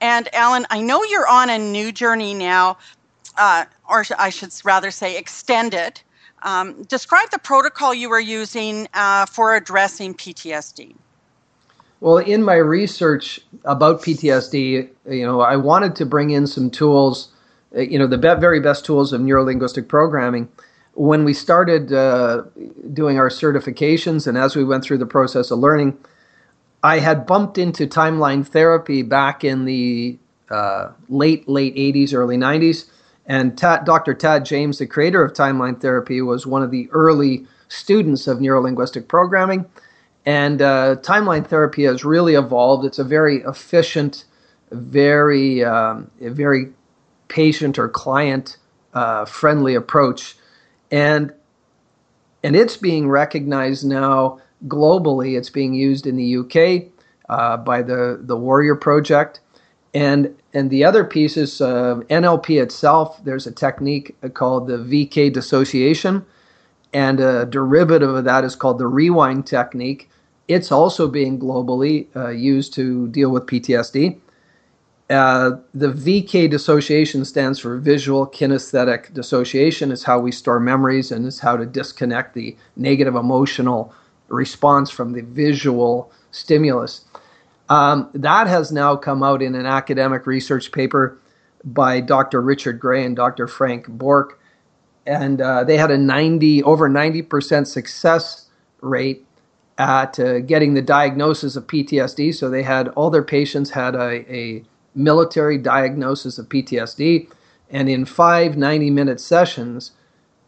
And 0.00 0.28
Allen, 0.34 0.66
I 0.70 0.80
know 0.82 1.02
you're 1.04 1.28
on 1.28 1.50
a 1.50 1.58
new 1.58 1.92
journey 1.92 2.34
now, 2.34 2.78
uh, 3.38 3.64
or 3.88 4.04
I 4.18 4.30
should 4.30 4.52
rather 4.64 4.90
say 4.92 5.18
extended. 5.18 6.02
Um, 6.42 6.84
describe 6.84 7.30
the 7.32 7.38
protocol 7.40 7.94
you 7.94 8.10
were 8.10 8.20
using 8.20 8.88
uh, 8.94 9.26
for 9.26 9.56
addressing 9.56 10.14
PTSD. 10.14 10.96
Well, 12.00 12.18
in 12.18 12.42
my 12.42 12.56
research 12.56 13.40
about 13.64 14.02
PTSD, 14.02 14.88
you 15.08 15.26
know, 15.26 15.40
I 15.40 15.56
wanted 15.56 15.96
to 15.96 16.06
bring 16.06 16.30
in 16.30 16.46
some 16.46 16.70
tools, 16.70 17.28
uh, 17.74 17.80
you 17.80 17.98
know, 17.98 18.06
the 18.06 18.18
be- 18.18 18.34
very 18.38 18.60
best 18.60 18.84
tools 18.84 19.12
of 19.12 19.22
neurolinguistic 19.22 19.88
programming. 19.88 20.48
When 20.92 21.24
we 21.24 21.32
started 21.32 21.92
uh, 21.92 22.42
doing 22.92 23.18
our 23.18 23.30
certifications 23.30 24.26
and 24.26 24.36
as 24.36 24.56
we 24.56 24.64
went 24.64 24.84
through 24.84 24.98
the 24.98 25.06
process 25.06 25.50
of 25.50 25.58
learning, 25.58 25.96
I 26.82 26.98
had 26.98 27.26
bumped 27.26 27.56
into 27.56 27.86
timeline 27.86 28.46
therapy 28.46 29.02
back 29.02 29.42
in 29.42 29.64
the 29.64 30.18
uh, 30.50 30.90
late, 31.08 31.48
late 31.48 31.74
80s, 31.76 32.12
early 32.14 32.36
90s. 32.36 32.90
And 33.26 33.56
Dr. 33.56 34.14
Tad 34.14 34.44
James, 34.44 34.78
the 34.78 34.86
creator 34.86 35.24
of 35.24 35.32
timeline 35.32 35.80
therapy, 35.80 36.20
was 36.22 36.46
one 36.46 36.62
of 36.62 36.70
the 36.70 36.88
early 36.92 37.46
students 37.68 38.26
of 38.26 38.38
neurolinguistic 38.38 39.08
programming 39.08 39.66
and 40.26 40.60
uh, 40.60 40.96
timeline 41.02 41.46
therapy 41.46 41.84
has 41.84 42.04
really 42.04 42.34
evolved. 42.34 42.84
It's 42.84 42.98
a 42.98 43.04
very 43.04 43.38
efficient, 43.42 44.24
very, 44.72 45.64
um, 45.64 46.10
very 46.20 46.66
patient 47.28 47.78
or 47.78 47.88
client 47.88 48.56
uh, 48.92 49.24
friendly 49.24 49.74
approach, 49.76 50.36
and 50.90 51.32
and 52.42 52.56
it's 52.56 52.76
being 52.76 53.08
recognized 53.08 53.86
now 53.86 54.40
globally. 54.66 55.38
It's 55.38 55.50
being 55.50 55.74
used 55.74 56.06
in 56.06 56.16
the 56.16 56.36
UK 56.38 56.90
uh, 57.28 57.56
by 57.58 57.82
the 57.82 58.18
the 58.20 58.36
Warrior 58.36 58.74
Project, 58.74 59.38
and 59.94 60.34
and 60.54 60.70
the 60.70 60.82
other 60.84 61.04
piece 61.04 61.36
is 61.36 61.60
uh, 61.60 62.00
NLP 62.10 62.60
itself. 62.60 63.22
There's 63.22 63.46
a 63.46 63.52
technique 63.52 64.16
called 64.34 64.66
the 64.66 64.78
VK 64.78 65.32
dissociation, 65.32 66.26
and 66.92 67.20
a 67.20 67.46
derivative 67.46 68.12
of 68.12 68.24
that 68.24 68.42
is 68.42 68.56
called 68.56 68.78
the 68.78 68.88
rewind 68.88 69.46
technique 69.46 70.08
it's 70.48 70.70
also 70.70 71.08
being 71.08 71.38
globally 71.38 72.06
uh, 72.14 72.28
used 72.28 72.72
to 72.74 73.08
deal 73.08 73.30
with 73.30 73.46
PTSD. 73.46 74.18
Uh, 75.08 75.52
the 75.72 75.88
VK 75.88 76.50
dissociation 76.50 77.24
stands 77.24 77.60
for 77.60 77.78
visual 77.78 78.26
kinesthetic 78.26 79.12
dissociation. 79.14 79.92
Is 79.92 80.02
how 80.02 80.18
we 80.18 80.32
store 80.32 80.58
memories 80.58 81.12
and 81.12 81.26
is 81.26 81.38
how 81.38 81.56
to 81.56 81.64
disconnect 81.64 82.34
the 82.34 82.56
negative 82.76 83.14
emotional 83.14 83.92
response 84.28 84.90
from 84.90 85.12
the 85.12 85.22
visual 85.22 86.10
stimulus. 86.32 87.04
Um, 87.68 88.10
that 88.14 88.46
has 88.46 88.70
now 88.70 88.96
come 88.96 89.22
out 89.22 89.42
in 89.42 89.54
an 89.54 89.66
academic 89.66 90.26
research 90.26 90.72
paper 90.72 91.18
by 91.64 92.00
Dr. 92.00 92.40
Richard 92.40 92.78
Gray 92.78 93.04
and 93.04 93.16
Dr. 93.16 93.48
Frank 93.48 93.88
Bourke, 93.88 94.38
and 95.06 95.40
uh, 95.40 95.64
they 95.64 95.76
had 95.76 95.90
a 95.90 95.98
90 95.98 96.62
over 96.62 96.88
90% 96.88 97.66
success 97.66 98.46
rate 98.80 99.25
at 99.78 100.18
uh, 100.18 100.40
getting 100.40 100.74
the 100.74 100.82
diagnosis 100.82 101.56
of 101.56 101.66
PTSD. 101.66 102.34
So 102.34 102.48
they 102.48 102.62
had 102.62 102.88
all 102.88 103.10
their 103.10 103.22
patients 103.22 103.70
had 103.70 103.94
a, 103.94 104.32
a 104.32 104.64
military 104.94 105.58
diagnosis 105.58 106.38
of 106.38 106.48
PTSD, 106.48 107.28
and 107.70 107.88
in 107.88 108.04
five 108.04 108.56
90 108.56 108.90
minute 108.90 109.20
sessions, 109.20 109.92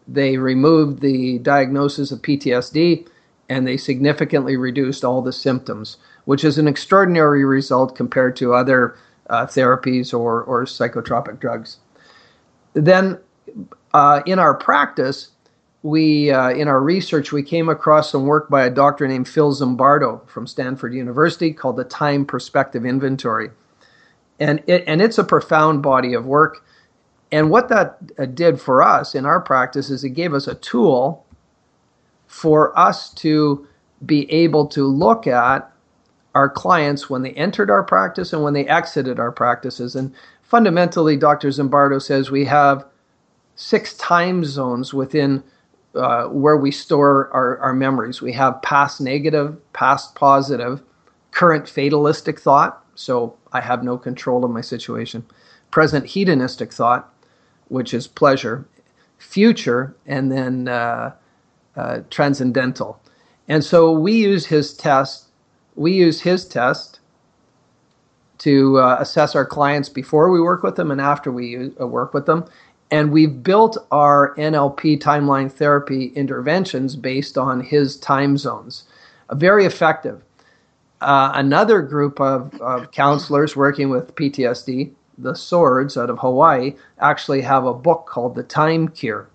they 0.07 0.39
removed 0.39 1.01
the 1.01 1.39
diagnosis 1.41 2.11
of 2.11 2.23
PTSD 2.23 3.07
and 3.49 3.67
they 3.67 3.77
significantly 3.77 4.57
reduced 4.57 5.05
all 5.05 5.23
the 5.23 5.33
symptoms, 5.33 5.97
which 6.25 6.45
is 6.45 6.59
an 6.59 6.69
extraordinary 6.69 7.45
result 7.45 7.97
compared 7.97 8.37
to 8.37 8.55
other 8.55 8.97
uh, 9.31 9.47
therapies 9.47 10.13
or, 10.13 10.43
or 10.43 10.65
psychotropic 10.65 11.39
drugs. 11.41 11.79
Then, 12.75 13.19
uh, 13.95 14.21
in 14.27 14.39
our 14.39 14.55
practice, 14.55 15.31
we 15.83 16.31
uh, 16.31 16.51
in 16.51 16.69
our 16.69 16.81
research 16.81 17.33
we 17.33 17.43
came 17.43 17.69
across 17.69 18.11
some 18.11 18.27
work 18.27 18.49
by 18.49 18.65
a 18.65 18.71
doctor 18.71 19.07
named 19.07 19.29
Phil 19.29 19.53
Zimbardo 19.55 20.27
from 20.29 20.47
Stanford 20.47 20.93
University 20.95 21.53
called 21.53 21.77
the 21.77 21.85
Time 21.85 22.25
Perspective 22.25 22.85
Inventory, 22.85 23.51
and 24.41 24.63
it, 24.67 24.85
and 24.87 25.01
it's 25.01 25.19
a 25.19 25.25
profound 25.25 25.83
body 25.83 26.15
of 26.15 26.27
work. 26.27 26.65
And 27.31 27.51
what 27.51 27.69
that 27.69 27.99
uh, 28.19 28.25
did 28.25 28.61
for 28.61 28.83
us 28.83 29.15
in 29.15 29.27
our 29.27 29.41
practice 29.41 29.91
is 29.91 30.03
it 30.03 30.11
gave 30.11 30.35
us 30.35 30.47
a 30.47 30.55
tool 30.57 31.25
for 32.27 32.77
us 32.79 33.13
to 33.15 33.67
be 34.05 34.31
able 34.33 34.67
to 34.69 34.87
look 34.87 35.27
at 35.27 35.71
our 36.35 36.49
clients 36.49 37.11
when 37.11 37.23
they 37.23 37.33
entered 37.33 37.71
our 37.71 37.83
practice 37.83 38.33
and 38.33 38.43
when 38.43 38.55
they 38.55 38.67
exited 38.67 39.19
our 39.19 39.33
practices. 39.33 39.97
And 39.97 40.15
fundamentally, 40.43 41.17
Dr. 41.17 41.49
Zimbardo 41.49 42.01
says 42.01 42.31
we 42.31 42.45
have 42.45 42.87
six 43.57 43.95
time 43.95 44.45
zones 44.45 44.95
within 44.95 45.43
uh, 45.95 46.27
where 46.27 46.57
we 46.57 46.71
store 46.71 47.31
our, 47.33 47.59
our 47.59 47.73
memories. 47.73 48.21
We 48.21 48.33
have 48.33 48.61
past 48.63 49.01
negative, 49.01 49.57
past 49.73 50.15
positive, 50.15 50.83
current 51.31 51.69
fatalistic 51.69 52.41
thought. 52.41 52.85
So 52.95 53.37
I 53.53 53.61
have 53.61 53.83
no 53.83 53.97
control 53.97 54.45
of 54.45 54.51
my 54.51 54.61
situation. 54.61 55.25
Present 55.71 56.07
hedonistic 56.07 56.73
thought, 56.73 57.13
which 57.69 57.95
is 57.95 58.07
pleasure. 58.07 58.67
Future, 59.19 59.97
and 60.07 60.31
then 60.31 60.69
uh, 60.69 61.13
uh, 61.77 62.01
transcendental. 62.11 63.01
And 63.49 63.65
so 63.65 63.91
we 63.93 64.13
use 64.13 64.47
his 64.47 64.75
test. 64.75 65.29
We 65.75 65.93
use 65.93 66.21
his 66.21 66.47
test 66.47 67.01
to 68.39 68.79
uh, 68.79 68.97
assess 69.01 69.35
our 69.35 69.45
clients 69.45 69.89
before 69.89 70.31
we 70.31 70.41
work 70.41 70.63
with 70.63 70.77
them 70.77 70.91
and 70.91 71.01
after 71.01 71.33
we 71.33 71.49
use, 71.49 71.75
uh, 71.81 71.87
work 71.87 72.15
with 72.15 72.27
them. 72.27 72.45
And 72.91 73.13
we've 73.13 73.43
built 73.43 73.77
our 73.91 74.35
NLP 74.37 74.99
timeline 74.99 75.53
therapy 75.53 76.07
interventions 76.15 76.97
based 76.97 77.37
on 77.37 77.61
his 77.61 77.99
time 77.99 78.39
zones. 78.39 78.85
Uh, 79.29 79.35
very 79.35 79.67
effective. 79.67 80.23
Uh, 81.01 81.33
another 81.35 81.83
group 81.83 82.21
of, 82.21 82.61
of 82.61 82.91
counselors 82.91 83.55
working 83.55 83.91
with 83.91 84.15
PTSD, 84.15 84.91
the 85.19 85.35
Swords 85.35 85.97
out 85.97 86.11
of 86.11 86.19
Hawaii, 86.19 86.75
actually 86.99 87.41
have 87.43 87.67
a 87.67 87.75
book 87.75 88.07
called 88.07 88.35
The 88.35 88.43
Time 88.43 88.89
Cure. 88.89 89.29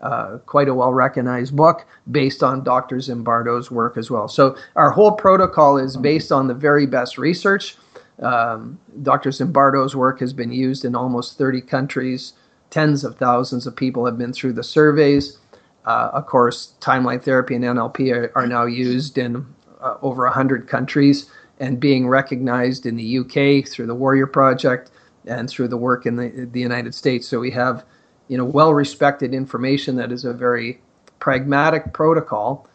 Uh, 0.00 0.38
quite 0.46 0.68
a 0.68 0.74
well 0.74 0.92
recognized 0.92 1.56
book 1.56 1.84
based 2.12 2.44
on 2.44 2.62
Dr. 2.62 2.98
Zimbardo's 2.98 3.68
work 3.68 3.96
as 3.96 4.12
well. 4.12 4.28
So, 4.28 4.56
our 4.76 4.92
whole 4.92 5.10
protocol 5.10 5.76
is 5.76 5.96
based 5.96 6.30
on 6.30 6.46
the 6.46 6.54
very 6.54 6.86
best 6.86 7.18
research. 7.18 7.76
Um, 8.20 8.78
Dr. 9.02 9.30
Zimbardo's 9.30 9.96
work 9.96 10.20
has 10.20 10.32
been 10.32 10.52
used 10.52 10.84
in 10.84 10.94
almost 10.94 11.36
30 11.36 11.62
countries 11.62 12.34
Tens 12.70 13.04
of 13.04 13.16
thousands 13.16 13.66
of 13.66 13.74
people 13.74 14.04
have 14.04 14.18
been 14.18 14.32
through 14.32 14.52
the 14.52 14.64
surveys. 14.64 15.38
Uh, 15.84 16.10
of 16.12 16.26
course, 16.26 16.74
timeline 16.80 17.22
therapy 17.22 17.54
and 17.54 17.64
NLP 17.64 18.14
are, 18.14 18.32
are 18.34 18.46
now 18.46 18.66
used 18.66 19.16
in 19.16 19.46
uh, 19.80 19.96
over 20.02 20.24
100 20.24 20.68
countries 20.68 21.30
and 21.60 21.80
being 21.80 22.08
recognized 22.08 22.86
in 22.86 22.96
the 22.96 23.18
UK 23.18 23.66
through 23.66 23.86
the 23.86 23.94
Warrior 23.94 24.26
Project 24.26 24.90
and 25.26 25.48
through 25.48 25.68
the 25.68 25.76
work 25.76 26.06
in 26.06 26.16
the, 26.16 26.48
the 26.52 26.60
United 26.60 26.94
States. 26.94 27.26
So 27.26 27.40
we 27.40 27.50
have, 27.52 27.84
you 28.28 28.36
know, 28.36 28.44
well-respected 28.44 29.34
information 29.34 29.96
that 29.96 30.12
is 30.12 30.24
a 30.24 30.32
very 30.32 30.80
pragmatic 31.18 31.92
protocol. 31.92 32.68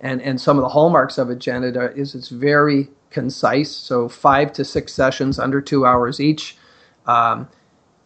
And, 0.00 0.20
and 0.22 0.40
some 0.40 0.58
of 0.58 0.62
the 0.62 0.68
hallmarks 0.68 1.18
of 1.18 1.30
it, 1.30 1.38
Janet, 1.38 1.76
is 1.96 2.14
it's 2.14 2.28
very 2.28 2.88
concise. 3.10 3.70
So 3.70 4.08
five 4.08 4.52
to 4.54 4.64
six 4.64 4.92
sessions 4.92 5.38
under 5.38 5.60
two 5.60 5.86
hours 5.86 6.20
each. 6.20 6.56
Um, 7.06 7.48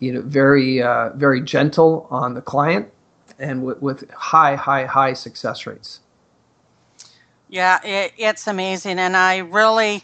you 0.00 0.12
know, 0.12 0.22
very 0.22 0.82
uh, 0.82 1.10
very 1.10 1.40
gentle 1.40 2.08
on 2.10 2.34
the 2.34 2.40
client, 2.40 2.90
and 3.38 3.64
with, 3.64 3.80
with 3.80 4.10
high 4.10 4.56
high 4.56 4.86
high 4.86 5.12
success 5.12 5.66
rates. 5.66 6.00
Yeah, 7.48 7.78
it, 7.84 8.12
it's 8.16 8.46
amazing, 8.46 8.98
and 8.98 9.16
I 9.16 9.38
really 9.38 10.02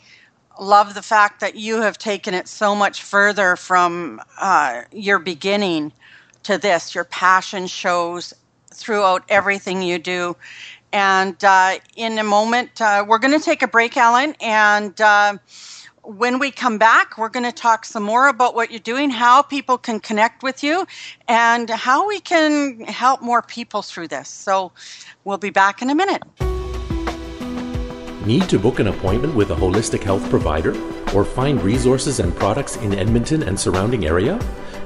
love 0.61 0.95
the 0.95 1.03
fact 1.03 1.41
that 1.41 1.55
you 1.55 1.81
have 1.83 1.99
taken 1.99 2.35
it 2.35 2.49
so 2.49 2.75
much 2.75 3.03
further 3.03 3.57
from 3.57 4.21
uh, 4.41 4.83
your 4.93 5.19
beginning 5.19 5.93
to 6.45 6.59
this. 6.59 6.95
Your 6.95 7.05
passion 7.05 7.67
shows 7.67 8.33
throughout 8.73 9.25
everything 9.29 9.83
you 9.83 9.99
do. 9.99 10.37
And 10.93 11.43
uh, 11.45 11.79
in 11.97 12.19
a 12.19 12.25
moment, 12.25 12.81
uh, 12.81 13.05
we're 13.07 13.19
going 13.19 13.39
to 13.39 13.45
take 13.45 13.63
a 13.63 13.69
break, 13.69 13.97
Allen, 13.97 14.35
and 14.41 14.99
uh, 15.01 15.37
when 16.07 16.39
we 16.39 16.51
come 16.53 16.79
back, 16.79 17.19
we're 17.19 17.29
going 17.29 17.45
to 17.45 17.53
talk 17.53 17.85
some 17.85 18.05
more 18.05 18.29
about 18.29 18.55
what 18.55 18.71
you're 18.71 18.79
doing, 18.79 19.11
how 19.11 19.43
people 19.43 19.77
can 19.77 19.99
connect 19.99 20.43
with 20.43 20.63
you, 20.63 20.87
and 21.27 21.69
how 21.69 22.07
we 22.07 22.21
can 22.21 22.81
help 22.85 23.23
more 23.23 23.43
people 23.43 23.83
through 23.83 24.09
this. 24.09 24.29
So 24.29 24.73
we'll 25.25 25.39
be 25.39 25.51
back 25.51 25.83
in 25.83 25.91
a 25.91 25.95
minute. 25.95 26.23
Need 28.25 28.49
to 28.49 28.59
book 28.59 28.79
an 28.79 28.89
appointment 28.89 29.35
with 29.35 29.51
a 29.51 29.55
holistic 29.55 30.03
health 30.03 30.29
provider 30.31 30.75
or 31.15 31.25
find 31.25 31.61
resources 31.63 32.21
and 32.21 32.35
products 32.35 32.77
in 32.77 32.95
Edmonton 32.95 33.43
and 33.43 33.59
surrounding 33.59 34.07
area? 34.07 34.39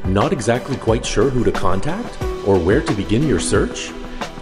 Not 0.04 0.32
exactly 0.32 0.76
quite 0.76 1.04
sure 1.04 1.28
who 1.28 1.44
to 1.44 1.52
contact 1.52 2.20
or 2.46 2.58
where 2.58 2.80
to 2.80 2.94
begin 2.94 3.26
your 3.26 3.40
search? 3.40 3.92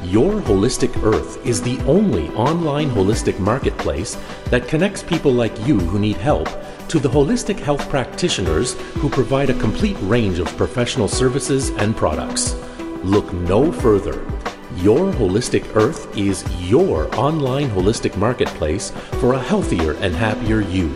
Your 0.04 0.40
Holistic 0.42 1.02
Earth 1.02 1.44
is 1.44 1.60
the 1.60 1.76
only 1.80 2.28
online 2.28 2.88
holistic 2.88 3.40
marketplace 3.40 4.16
that 4.44 4.68
connects 4.68 5.02
people 5.02 5.32
like 5.32 5.66
you 5.66 5.80
who 5.80 5.98
need 5.98 6.18
help 6.18 6.48
to 6.86 7.00
the 7.00 7.08
holistic 7.08 7.58
health 7.58 7.88
practitioners 7.88 8.74
who 9.00 9.10
provide 9.10 9.50
a 9.50 9.58
complete 9.58 9.96
range 10.02 10.38
of 10.38 10.46
professional 10.56 11.08
services 11.08 11.70
and 11.70 11.96
products. 11.96 12.54
Look 13.02 13.32
no 13.32 13.72
further. 13.72 14.24
Your 14.76 15.12
Holistic 15.14 15.74
Earth 15.74 16.16
is 16.16 16.44
your 16.70 17.12
online 17.18 17.68
holistic 17.68 18.16
marketplace 18.16 18.92
for 19.18 19.32
a 19.32 19.42
healthier 19.42 19.94
and 19.94 20.14
happier 20.14 20.60
you. 20.60 20.90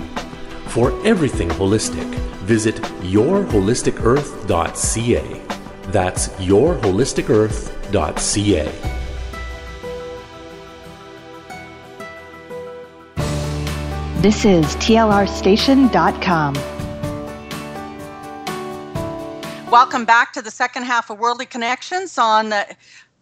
For 0.68 0.92
everything 1.04 1.48
holistic, 1.48 2.08
visit 2.44 2.76
yourholisticearth.ca. 2.76 5.42
That's 5.90 6.28
yourholisticearth.ca. 6.28 7.71
This 14.22 14.44
is 14.44 14.64
TLRstation.com. 14.76 16.54
Welcome 19.70 20.04
back 20.04 20.32
to 20.32 20.40
the 20.40 20.50
second 20.50 20.84
half 20.84 21.10
of 21.10 21.18
Worldly 21.18 21.44
Connektions 21.46 22.16
on 22.16 22.48
the 22.48 22.66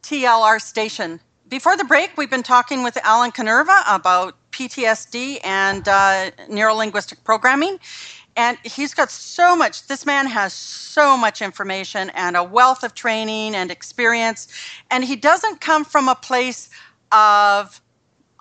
TLR 0.03 0.61
station. 0.61 1.19
Before 1.49 1.77
the 1.77 1.85
break, 1.85 2.17
we've 2.17 2.31
been 2.31 2.45
talking 2.45 2.85
with 2.85 2.97
Allen 3.03 3.33
Kanerva 3.33 3.83
about 3.89 4.37
PTSD 4.53 5.39
and 5.43 5.89
uh, 5.89 6.31
neurolinguistic 6.49 7.25
programming. 7.25 7.81
And 8.37 8.59
he's 8.65 8.95
got 8.95 9.11
so 9.11 9.57
much, 9.57 9.87
this 9.87 10.07
man 10.07 10.27
has 10.27 10.53
so 10.53 11.17
much 11.17 11.43
information 11.43 12.11
and 12.11 12.37
a 12.37 12.45
wealth 12.45 12.85
of 12.85 12.95
training 12.95 13.55
and 13.55 13.71
experience. 13.71 14.49
And 14.91 15.05
he 15.05 15.17
doesn't 15.17 15.61
come 15.61 15.85
from 15.85 16.09
a 16.09 16.15
place 16.15 16.71
of 17.13 17.81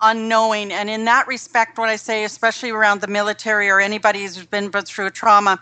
unknowing. 0.00 0.72
And 0.72 0.88
in 0.88 1.04
that 1.04 1.26
respect, 1.26 1.78
what 1.78 1.88
I 1.88 1.96
say, 1.96 2.24
especially 2.24 2.70
around 2.70 3.00
the 3.00 3.06
military 3.06 3.68
or 3.68 3.80
anybody 3.80 4.22
who's 4.22 4.46
been 4.46 4.70
through 4.70 5.06
a 5.06 5.10
trauma, 5.10 5.60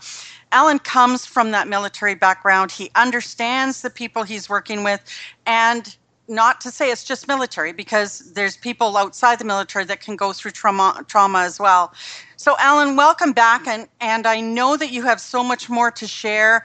Allen 0.53 0.79
comes 0.79 1.27
from 1.27 1.51
that 1.51 1.69
military 1.69 2.15
background. 2.15 2.71
He 2.71 2.91
understands 2.95 3.83
the 3.83 3.91
people 3.91 4.23
he's 4.23 4.49
working 4.49 4.85
with, 4.85 5.01
and 5.47 5.97
not 6.29 6.61
to 6.61 6.71
say 6.71 6.91
it's 6.91 7.05
just 7.05 7.27
military 7.27 7.73
because 7.73 8.33
there's 8.35 8.57
people 8.57 8.97
outside 8.97 9.39
the 9.39 9.45
military 9.45 9.85
that 9.87 10.01
can 10.01 10.15
go 10.15 10.33
through 10.33 10.51
trauma 10.51 11.03
trauma 11.09 11.41
as 11.41 11.59
well. 11.59 11.93
So 12.37 12.55
Allen, 12.59 12.97
welcome 12.97 13.33
back 13.33 13.67
and 13.67 13.89
and 14.01 14.27
I 14.27 14.41
know 14.41 14.77
that 14.77 14.93
you 14.93 15.03
have 15.03 15.21
so 15.21 15.43
much 15.43 15.69
more 15.69 15.91
to 15.91 16.07
share. 16.07 16.65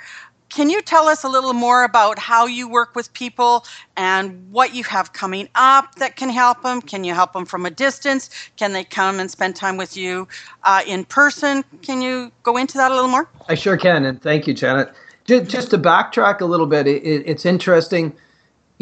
can 0.50 0.70
you 0.70 0.82
tell 0.82 1.08
us 1.08 1.24
a 1.24 1.30
little 1.30 1.54
more 1.54 1.84
about 1.84 2.20
how 2.20 2.46
you 2.46 2.68
work 2.68 2.96
with 2.96 3.12
people 3.14 3.66
and 3.98 4.52
what 4.52 4.76
you 4.76 4.84
have 4.84 5.14
coming 5.14 5.50
up 5.56 5.96
that 5.96 6.16
can 6.16 6.30
help 6.30 6.62
them? 6.62 6.80
Can 6.82 7.04
you 7.04 7.14
help 7.16 7.34
them 7.34 7.46
from 7.46 7.66
a 7.66 7.72
distance? 7.72 8.30
Can 8.56 8.74
they 8.74 8.84
come 8.84 9.20
and 9.20 9.32
spend 9.32 9.56
time 9.56 9.78
with 9.78 9.98
you 9.98 10.28
uh, 10.64 10.82
in 10.86 11.06
person? 11.06 11.64
Can 11.82 12.02
you 12.02 12.32
go 12.44 12.58
into 12.58 12.78
that 12.78 12.92
a 12.92 12.94
little 12.94 13.10
more? 13.10 13.28
I 13.50 13.56
sure 13.56 13.78
can, 13.78 14.06
and 14.06 14.22
thank 14.22 14.46
you, 14.46 14.54
Janet. 14.54 14.94
Just, 15.26 15.72
to 15.72 15.78
backtrack 15.78 16.42
a 16.42 16.46
little 16.46 16.68
bit, 16.68 16.86
it, 16.86 17.24
it's 17.26 17.46
interesting. 17.46 18.14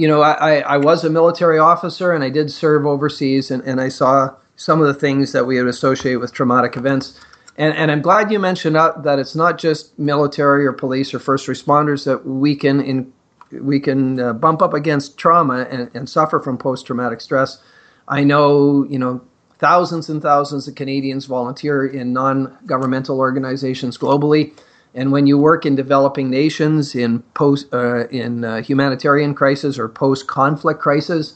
You 0.01 0.07
know, 0.07 0.21
I, 0.23 0.61
I 0.61 0.77
was 0.77 1.03
a 1.03 1.11
military 1.11 1.59
officer 1.59 2.11
and 2.11 2.23
I 2.23 2.31
did 2.31 2.51
serve 2.51 2.87
overseas, 2.87 3.51
and, 3.51 3.61
and 3.65 3.79
I 3.79 3.89
saw 3.89 4.33
some 4.55 4.81
of 4.81 4.87
the 4.87 4.95
things 4.95 5.31
that 5.31 5.45
we 5.45 5.59
would 5.59 5.67
associate 5.67 6.15
with 6.15 6.33
traumatic 6.33 6.75
events. 6.75 7.19
And, 7.55 7.75
and 7.75 7.91
I'm 7.91 8.01
glad 8.01 8.31
you 8.31 8.39
mentioned 8.39 8.75
that 8.77 9.19
it's 9.19 9.35
not 9.35 9.59
just 9.59 9.99
military 9.99 10.65
or 10.65 10.73
police 10.73 11.13
or 11.13 11.19
first 11.19 11.45
responders 11.45 12.03
that 12.05 12.25
we 12.25 12.55
can 12.55 12.81
in, 12.81 13.13
we 13.51 13.79
can 13.79 14.19
uh, 14.19 14.33
bump 14.33 14.63
up 14.63 14.73
against 14.73 15.19
trauma 15.19 15.67
and, 15.69 15.91
and 15.93 16.09
suffer 16.09 16.39
from 16.39 16.57
post 16.57 16.87
traumatic 16.87 17.21
stress. 17.21 17.61
I 18.07 18.23
know 18.23 18.87
you 18.89 18.97
know 18.97 19.21
thousands 19.59 20.09
and 20.09 20.19
thousands 20.19 20.67
of 20.67 20.73
Canadians 20.73 21.25
volunteer 21.25 21.85
in 21.85 22.11
non 22.11 22.57
governmental 22.65 23.19
organizations 23.19 23.99
globally. 23.99 24.51
And 24.93 25.11
when 25.11 25.25
you 25.25 25.37
work 25.37 25.65
in 25.65 25.75
developing 25.75 26.29
nations, 26.29 26.95
in 26.95 27.19
post, 27.33 27.73
uh, 27.73 28.07
in 28.07 28.43
uh, 28.43 28.61
humanitarian 28.61 29.33
crisis 29.33 29.79
or 29.79 29.87
post-conflict 29.87 30.81
crisis, 30.81 31.35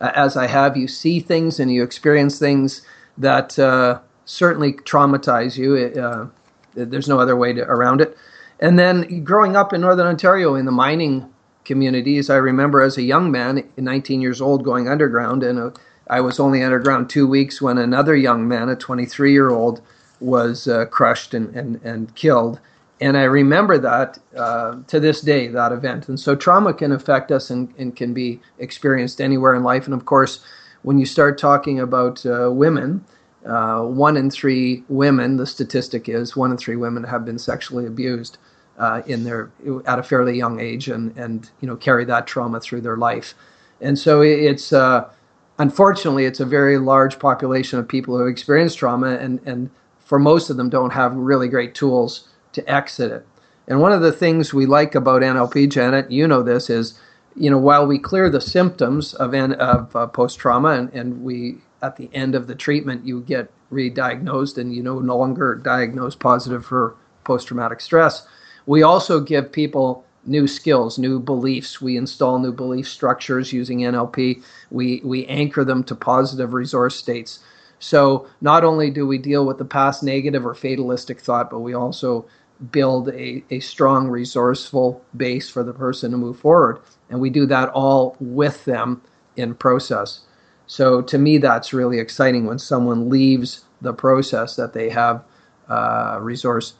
uh, 0.00 0.12
as 0.14 0.36
I 0.36 0.46
have, 0.46 0.76
you 0.76 0.86
see 0.86 1.20
things 1.20 1.58
and 1.58 1.72
you 1.72 1.82
experience 1.82 2.38
things 2.38 2.82
that 3.18 3.58
uh, 3.58 3.98
certainly 4.26 4.74
traumatize 4.74 5.56
you. 5.56 5.76
Uh, 5.76 6.26
there's 6.74 7.08
no 7.08 7.18
other 7.18 7.36
way 7.36 7.52
to, 7.52 7.62
around 7.62 8.00
it. 8.00 8.16
And 8.60 8.78
then 8.78 9.24
growing 9.24 9.56
up 9.56 9.72
in 9.72 9.80
Northern 9.80 10.06
Ontario 10.06 10.54
in 10.54 10.64
the 10.64 10.72
mining 10.72 11.28
communities, 11.64 12.30
I 12.30 12.36
remember 12.36 12.80
as 12.80 12.96
a 12.96 13.02
young 13.02 13.30
man, 13.30 13.68
19 13.76 14.20
years 14.20 14.40
old, 14.40 14.64
going 14.64 14.88
underground, 14.88 15.42
and 15.42 15.58
uh, 15.58 15.70
I 16.08 16.20
was 16.20 16.38
only 16.38 16.62
underground 16.62 17.10
two 17.10 17.26
weeks 17.26 17.60
when 17.60 17.78
another 17.78 18.14
young 18.14 18.46
man, 18.46 18.68
a 18.68 18.76
23 18.76 19.32
year 19.32 19.50
old, 19.50 19.80
was 20.20 20.68
crushed 20.90 21.34
and, 21.34 21.54
and, 21.56 21.80
and 21.82 22.14
killed. 22.14 22.60
And 23.04 23.18
I 23.18 23.24
remember 23.24 23.76
that 23.76 24.18
uh, 24.34 24.76
to 24.86 24.98
this 24.98 25.20
day, 25.20 25.48
that 25.48 25.72
event. 25.72 26.08
And 26.08 26.18
so 26.18 26.34
trauma 26.34 26.72
can 26.72 26.90
affect 26.90 27.30
us 27.30 27.50
and, 27.50 27.68
and, 27.76 27.94
can 27.94 28.14
be 28.14 28.40
experienced 28.60 29.20
anywhere 29.20 29.54
in 29.54 29.62
life. 29.62 29.84
And 29.84 29.92
of 29.92 30.06
course, 30.06 30.42
when 30.84 30.96
you 30.96 31.04
start 31.04 31.36
talking 31.36 31.80
about 31.80 32.24
uh, 32.24 32.50
women, 32.50 33.04
uh, 33.44 33.82
one 33.82 34.16
in 34.16 34.30
three 34.30 34.84
women, 34.88 35.36
the 35.36 35.46
statistic 35.46 36.08
is 36.08 36.34
one 36.34 36.50
in 36.50 36.56
three 36.56 36.76
women 36.76 37.04
have 37.04 37.26
been 37.26 37.38
sexually 37.38 37.84
abused 37.84 38.38
uh, 38.78 39.02
in 39.04 39.22
their 39.22 39.50
at 39.84 39.98
a 39.98 40.02
fairly 40.02 40.34
young 40.34 40.58
age, 40.58 40.88
and 40.88 41.14
and 41.18 41.50
you 41.60 41.68
know 41.68 41.76
carry 41.76 42.06
that 42.06 42.26
trauma 42.26 42.58
through 42.58 42.80
their 42.80 42.96
life. 42.96 43.34
And 43.82 43.98
so 43.98 44.22
it's 44.22 44.72
uh, 44.72 45.10
unfortunately 45.58 46.24
it's 46.24 46.40
a 46.40 46.46
very 46.46 46.78
large 46.78 47.18
population 47.18 47.78
of 47.78 47.86
people 47.86 48.16
who 48.16 48.26
experience 48.28 48.74
trauma, 48.74 49.16
and 49.16 49.40
and 49.44 49.68
for 49.98 50.18
most 50.18 50.48
of 50.48 50.56
them 50.56 50.70
don't 50.70 50.92
have 50.94 51.14
really 51.14 51.48
great 51.48 51.74
tools 51.74 52.28
to 52.54 52.70
exit 52.70 53.12
it. 53.12 53.26
And 53.68 53.80
one 53.80 53.92
of 53.92 54.02
the 54.02 54.12
things 54.12 54.52
we 54.52 54.66
like 54.66 54.94
about 54.94 55.22
NLP, 55.22 55.70
Janet, 55.70 56.10
you 56.10 56.26
know 56.26 56.42
this 56.42 56.68
is 56.68 56.98
you 57.36 57.50
know, 57.50 57.58
while 57.58 57.86
we 57.86 57.98
clear 57.98 58.30
the 58.30 58.40
symptoms 58.40 59.14
of, 59.14 59.34
of 59.34 59.96
uh, 59.96 60.06
post 60.06 60.38
trauma 60.38 60.70
and, 60.70 60.92
and 60.92 61.22
we 61.22 61.58
at 61.82 61.96
the 61.96 62.08
end 62.14 62.34
of 62.34 62.46
the 62.46 62.54
treatment 62.54 63.04
you 63.04 63.20
get 63.22 63.50
re-diagnosed 63.70 64.56
and 64.56 64.74
you 64.74 64.82
know 64.82 65.00
no 65.00 65.16
longer 65.16 65.54
diagnosed 65.56 66.18
positive 66.18 66.64
for 66.64 66.96
post-traumatic 67.24 67.80
stress 67.80 68.26
we 68.66 68.82
also 68.82 69.20
give 69.20 69.52
people 69.52 70.04
new 70.26 70.46
skills 70.46 70.98
new 70.98 71.20
beliefs. 71.20 71.82
We 71.82 71.98
install 71.98 72.38
new 72.38 72.52
belief 72.52 72.88
structures 72.88 73.52
using 73.52 73.80
nlp 73.80 74.42
we 74.70 75.02
we 75.04 75.26
anchor 75.26 75.64
them 75.64 75.84
to 75.84 75.94
positive 75.94 76.54
resource 76.54 76.96
states. 76.96 77.40
So 77.80 78.26
not 78.40 78.64
only 78.64 78.90
do 78.90 79.06
we 79.06 79.18
deal 79.18 79.44
with 79.44 79.58
the 79.58 79.64
past 79.66 80.02
negative 80.02 80.46
or 80.46 80.54
fatalistic 80.54 81.20
thought 81.20 81.50
but 81.50 81.60
we 81.60 81.74
also 81.74 82.24
build 82.70 83.08
a, 83.10 83.42
a 83.50 83.60
strong 83.60 84.08
resourceful 84.08 85.04
base 85.16 85.48
for 85.48 85.62
the 85.62 85.72
person 85.72 86.10
to 86.10 86.16
move 86.16 86.38
forward 86.38 86.80
and 87.10 87.20
we 87.20 87.30
do 87.30 87.46
that 87.46 87.68
all 87.70 88.16
with 88.20 88.64
them 88.64 89.02
in 89.36 89.54
process 89.54 90.20
so 90.66 91.02
to 91.02 91.18
me, 91.18 91.38
that's 91.38 91.72
really 91.72 91.98
exciting 91.98 92.46
when 92.46 92.58
someone 92.58 93.08
leaves 93.08 93.64
the 93.80 93.92
process 93.92 94.56
that 94.56 94.72
they 94.72 94.88
have 94.90 95.22
uh, 95.68 96.18
resource. 96.20 96.74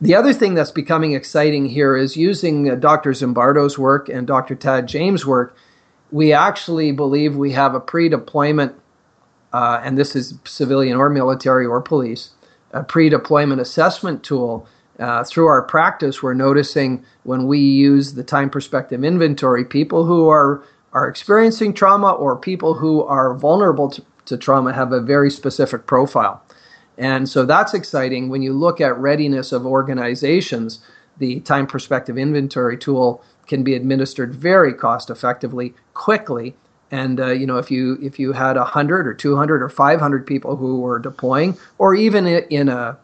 The 0.00 0.14
other 0.14 0.32
thing 0.32 0.54
that's 0.54 0.70
becoming 0.70 1.12
exciting 1.12 1.66
here 1.66 1.96
is 1.96 2.16
using 2.16 2.70
uh, 2.70 2.74
Dr. 2.76 3.12
Zimbardo's 3.12 3.78
work 3.78 4.08
and 4.08 4.26
Dr. 4.26 4.54
Tad 4.54 4.86
James' 4.86 5.26
work. 5.26 5.56
We 6.10 6.32
actually 6.32 6.92
believe 6.92 7.36
we 7.36 7.52
have 7.52 7.74
a 7.74 7.80
pre-deployment, 7.80 8.74
uh, 9.52 9.80
and 9.82 9.96
this 9.96 10.14
is 10.14 10.34
civilian 10.44 10.96
or 10.96 11.08
military 11.08 11.66
or 11.66 11.80
police, 11.80 12.30
a 12.72 12.82
pre-deployment 12.82 13.60
assessment 13.60 14.22
tool. 14.22 14.66
Uh, 15.02 15.24
through 15.24 15.46
our 15.46 15.62
practice, 15.62 16.22
we're 16.22 16.32
noticing 16.32 17.04
when 17.24 17.48
we 17.48 17.58
use 17.58 18.14
the 18.14 18.22
time 18.22 18.48
perspective 18.48 19.02
inventory, 19.02 19.64
people 19.64 20.04
who 20.04 20.28
are 20.28 20.62
are 20.92 21.08
experiencing 21.08 21.74
trauma 21.74 22.12
or 22.12 22.36
people 22.36 22.74
who 22.74 23.02
are 23.04 23.34
vulnerable 23.34 23.90
to, 23.90 24.02
to 24.26 24.36
trauma 24.36 24.72
have 24.72 24.92
a 24.92 25.00
very 25.00 25.30
specific 25.30 25.86
profile. 25.86 26.40
And 26.98 27.28
so 27.28 27.44
that's 27.44 27.74
exciting. 27.74 28.28
When 28.28 28.42
you 28.42 28.52
look 28.52 28.80
at 28.80 28.96
readiness 28.98 29.50
of 29.50 29.66
organizations, 29.66 30.80
the 31.18 31.40
time 31.40 31.66
perspective 31.66 32.16
inventory 32.16 32.78
tool 32.78 33.24
can 33.48 33.64
be 33.64 33.74
administered 33.74 34.34
very 34.34 34.72
cost 34.72 35.10
effectively, 35.10 35.74
quickly. 35.94 36.54
And 36.92 37.18
uh, 37.18 37.32
you 37.32 37.46
know, 37.46 37.58
if 37.58 37.70
you 37.72 37.98
if 38.00 38.20
you 38.20 38.32
had 38.32 38.56
hundred 38.56 39.08
or 39.08 39.14
two 39.14 39.34
hundred 39.34 39.62
or 39.62 39.68
five 39.68 39.98
hundred 39.98 40.26
people 40.28 40.54
who 40.54 40.80
were 40.80 41.00
deploying, 41.00 41.58
or 41.78 41.94
even 41.96 42.26
in 42.26 42.68
a 42.68 42.98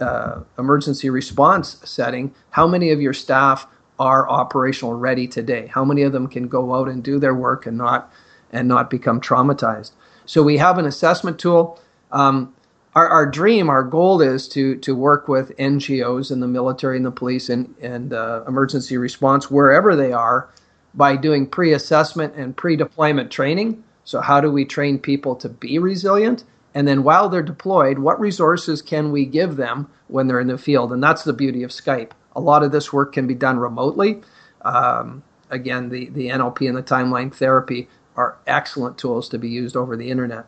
uh, 0.00 0.40
emergency 0.58 1.10
response 1.10 1.78
setting, 1.84 2.34
how 2.50 2.66
many 2.66 2.90
of 2.90 3.00
your 3.00 3.12
staff 3.12 3.66
are 3.98 4.28
operational 4.28 4.94
ready 4.94 5.26
today? 5.26 5.66
How 5.66 5.84
many 5.84 6.02
of 6.02 6.12
them 6.12 6.26
can 6.26 6.48
go 6.48 6.74
out 6.74 6.88
and 6.88 7.02
do 7.02 7.18
their 7.18 7.34
work 7.34 7.66
and 7.66 7.76
not 7.76 8.12
and 8.52 8.68
not 8.68 8.90
become 8.90 9.20
traumatized? 9.20 9.92
So 10.26 10.42
we 10.42 10.56
have 10.58 10.78
an 10.78 10.86
assessment 10.86 11.38
tool. 11.38 11.80
Um, 12.12 12.54
our, 12.94 13.08
our 13.08 13.26
dream, 13.26 13.68
our 13.68 13.82
goal 13.82 14.22
is 14.22 14.48
to 14.48 14.76
to 14.76 14.94
work 14.94 15.28
with 15.28 15.56
NGOs 15.58 16.30
and 16.30 16.42
the 16.42 16.48
military 16.48 16.96
and 16.96 17.06
the 17.06 17.10
police 17.10 17.48
and 17.48 17.74
and 17.80 18.12
uh, 18.12 18.42
emergency 18.48 18.96
response 18.96 19.50
wherever 19.50 19.94
they 19.94 20.12
are 20.12 20.48
by 20.94 21.14
doing 21.14 21.46
pre-assessment 21.46 22.34
and 22.36 22.56
pre-deployment 22.56 23.30
training. 23.30 23.84
So 24.04 24.20
how 24.20 24.40
do 24.40 24.50
we 24.50 24.64
train 24.64 24.98
people 24.98 25.36
to 25.36 25.48
be 25.48 25.78
resilient? 25.78 26.44
And 26.76 26.86
then 26.86 27.04
while 27.04 27.30
they're 27.30 27.42
deployed, 27.42 28.00
what 28.00 28.20
resources 28.20 28.82
can 28.82 29.10
we 29.10 29.24
give 29.24 29.56
them 29.56 29.88
when 30.08 30.26
they're 30.26 30.40
in 30.40 30.46
the 30.46 30.58
field? 30.58 30.92
And 30.92 31.02
that's 31.02 31.24
the 31.24 31.32
beauty 31.32 31.62
of 31.62 31.70
Skype. 31.70 32.10
A 32.36 32.40
lot 32.40 32.62
of 32.62 32.70
this 32.70 32.92
work 32.92 33.14
can 33.14 33.26
be 33.26 33.34
done 33.34 33.58
remotely. 33.58 34.20
Um, 34.60 35.22
again, 35.48 35.88
the, 35.88 36.10
the 36.10 36.28
NLP 36.28 36.68
and 36.68 36.76
the 36.76 36.82
timeline 36.82 37.34
therapy 37.34 37.88
are 38.14 38.36
excellent 38.46 38.98
tools 38.98 39.30
to 39.30 39.38
be 39.38 39.48
used 39.48 39.74
over 39.74 39.96
the 39.96 40.10
internet. 40.10 40.44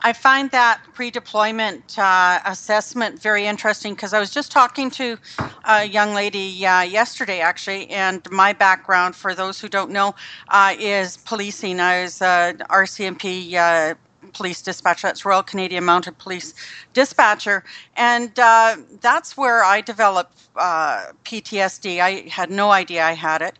I 0.00 0.14
find 0.14 0.50
that 0.52 0.80
pre 0.94 1.10
deployment 1.10 1.98
uh, 1.98 2.40
assessment 2.46 3.20
very 3.20 3.46
interesting 3.46 3.94
because 3.94 4.14
I 4.14 4.18
was 4.18 4.30
just 4.30 4.50
talking 4.50 4.90
to 4.92 5.18
a 5.64 5.84
young 5.84 6.14
lady 6.14 6.64
uh, 6.64 6.82
yesterday, 6.82 7.40
actually, 7.40 7.90
and 7.90 8.26
my 8.30 8.54
background, 8.54 9.14
for 9.14 9.34
those 9.34 9.60
who 9.60 9.68
don't 9.68 9.90
know, 9.90 10.14
uh, 10.48 10.74
is 10.78 11.18
policing. 11.18 11.80
I 11.80 12.02
was 12.02 12.22
an 12.22 12.58
RCMP 12.70 13.54
uh, 13.54 13.94
police 14.36 14.62
dispatcher. 14.62 15.08
That's 15.08 15.24
Royal 15.24 15.42
Canadian 15.42 15.84
Mounted 15.84 16.18
Police 16.18 16.54
dispatcher, 16.92 17.64
and 17.96 18.38
uh, 18.38 18.76
that's 19.00 19.36
where 19.36 19.64
I 19.64 19.80
developed 19.80 20.48
uh, 20.56 21.06
PTSD. 21.24 22.00
I 22.00 22.28
had 22.28 22.50
no 22.50 22.70
idea 22.70 23.04
I 23.04 23.12
had 23.12 23.42
it, 23.42 23.58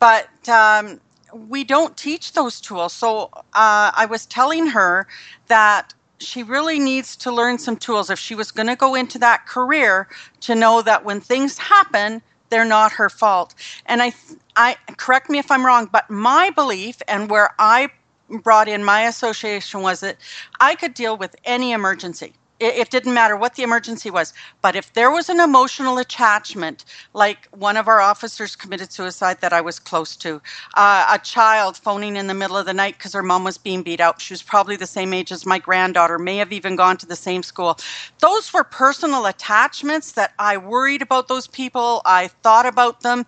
but 0.00 0.28
um, 0.48 1.00
we 1.48 1.64
don't 1.64 1.96
teach 1.96 2.32
those 2.32 2.60
tools. 2.60 2.92
So 2.92 3.30
uh, 3.34 3.92
I 3.94 4.06
was 4.10 4.26
telling 4.26 4.66
her 4.68 5.06
that 5.48 5.94
she 6.20 6.42
really 6.42 6.78
needs 6.78 7.16
to 7.16 7.32
learn 7.32 7.58
some 7.58 7.76
tools 7.76 8.10
if 8.10 8.18
she 8.18 8.34
was 8.34 8.50
going 8.50 8.66
to 8.66 8.76
go 8.76 8.94
into 8.94 9.18
that 9.18 9.46
career 9.46 10.08
to 10.40 10.54
know 10.54 10.82
that 10.82 11.04
when 11.04 11.20
things 11.20 11.58
happen 11.58 12.22
they're 12.50 12.64
not 12.64 12.92
her 12.92 13.08
fault 13.08 13.54
and 13.86 14.02
i 14.02 14.12
i 14.56 14.76
correct 14.96 15.30
me 15.30 15.38
if 15.38 15.50
i'm 15.50 15.64
wrong 15.64 15.88
but 15.92 16.08
my 16.10 16.50
belief 16.50 17.00
and 17.08 17.30
where 17.30 17.50
i 17.58 17.88
brought 18.30 18.68
in 18.68 18.84
my 18.84 19.02
association 19.06 19.82
was 19.82 20.00
that 20.00 20.18
I 20.60 20.74
could 20.74 20.94
deal 20.94 21.16
with 21.16 21.36
any 21.44 21.72
emergency. 21.72 22.34
it, 22.60 22.76
it, 22.76 22.90
didn't 22.90 23.14
matter 23.14 23.36
what 23.36 23.54
the 23.54 23.62
emergency 23.62 24.10
was. 24.10 24.32
But 24.62 24.76
if 24.76 24.92
there 24.94 25.10
was 25.10 25.28
an 25.28 25.40
emotional 25.40 25.98
attachment, 25.98 26.84
like 27.14 27.48
one 27.52 27.76
of 27.76 27.88
our 27.88 28.00
officers 28.00 28.56
committed 28.56 28.92
suicide 28.92 29.40
that 29.40 29.52
I 29.52 29.60
was 29.60 29.78
close 29.78 30.16
to, 30.16 30.40
uh, 30.74 31.06
a 31.12 31.18
child 31.18 31.76
phoning 31.76 32.16
in 32.16 32.26
the 32.26 32.34
middle 32.34 32.56
of 32.56 32.66
the 32.66 32.74
night 32.74 32.98
because 32.98 33.12
her 33.12 33.22
mom 33.22 33.44
was 33.44 33.58
being 33.58 33.82
beat 33.82 34.00
up, 34.00 34.20
she 34.20 34.32
was 34.32 34.42
probably 34.42 34.76
the 34.76 34.86
same 34.86 35.12
age 35.14 35.32
as 35.32 35.46
my 35.46 35.58
granddaughter, 35.58 36.18
may 36.18 36.36
have 36.38 36.52
even 36.52 36.76
gone 36.76 36.96
to 36.98 37.06
the 37.06 37.16
same 37.16 37.42
school. 37.42 37.78
Those 38.20 38.52
were 38.52 38.64
personal 38.64 39.26
attachments 39.26 40.12
that 40.12 40.32
I 40.38 40.56
worried 40.56 41.02
about 41.02 41.28
those 41.28 41.46
people, 41.46 42.02
I 42.04 42.28
thought 42.28 42.66
about 42.66 43.02
them. 43.02 43.26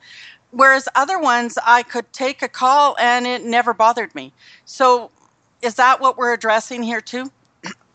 Whereas 0.53 0.89
other 0.95 1.19
ones, 1.19 1.59
I 1.65 1.83
could 1.83 2.13
take 2.13 2.43
a 2.43 2.49
call 2.49 2.97
and 2.99 3.27
it 3.27 3.45
never 3.45 3.73
bothered 3.73 4.15
me. 4.15 4.33
So, 4.65 5.11
is 5.63 5.75
that 5.75 6.01
what 6.01 6.17
we're 6.17 6.33
addressing 6.33 6.83
here 6.83 7.01
too? 7.01 7.31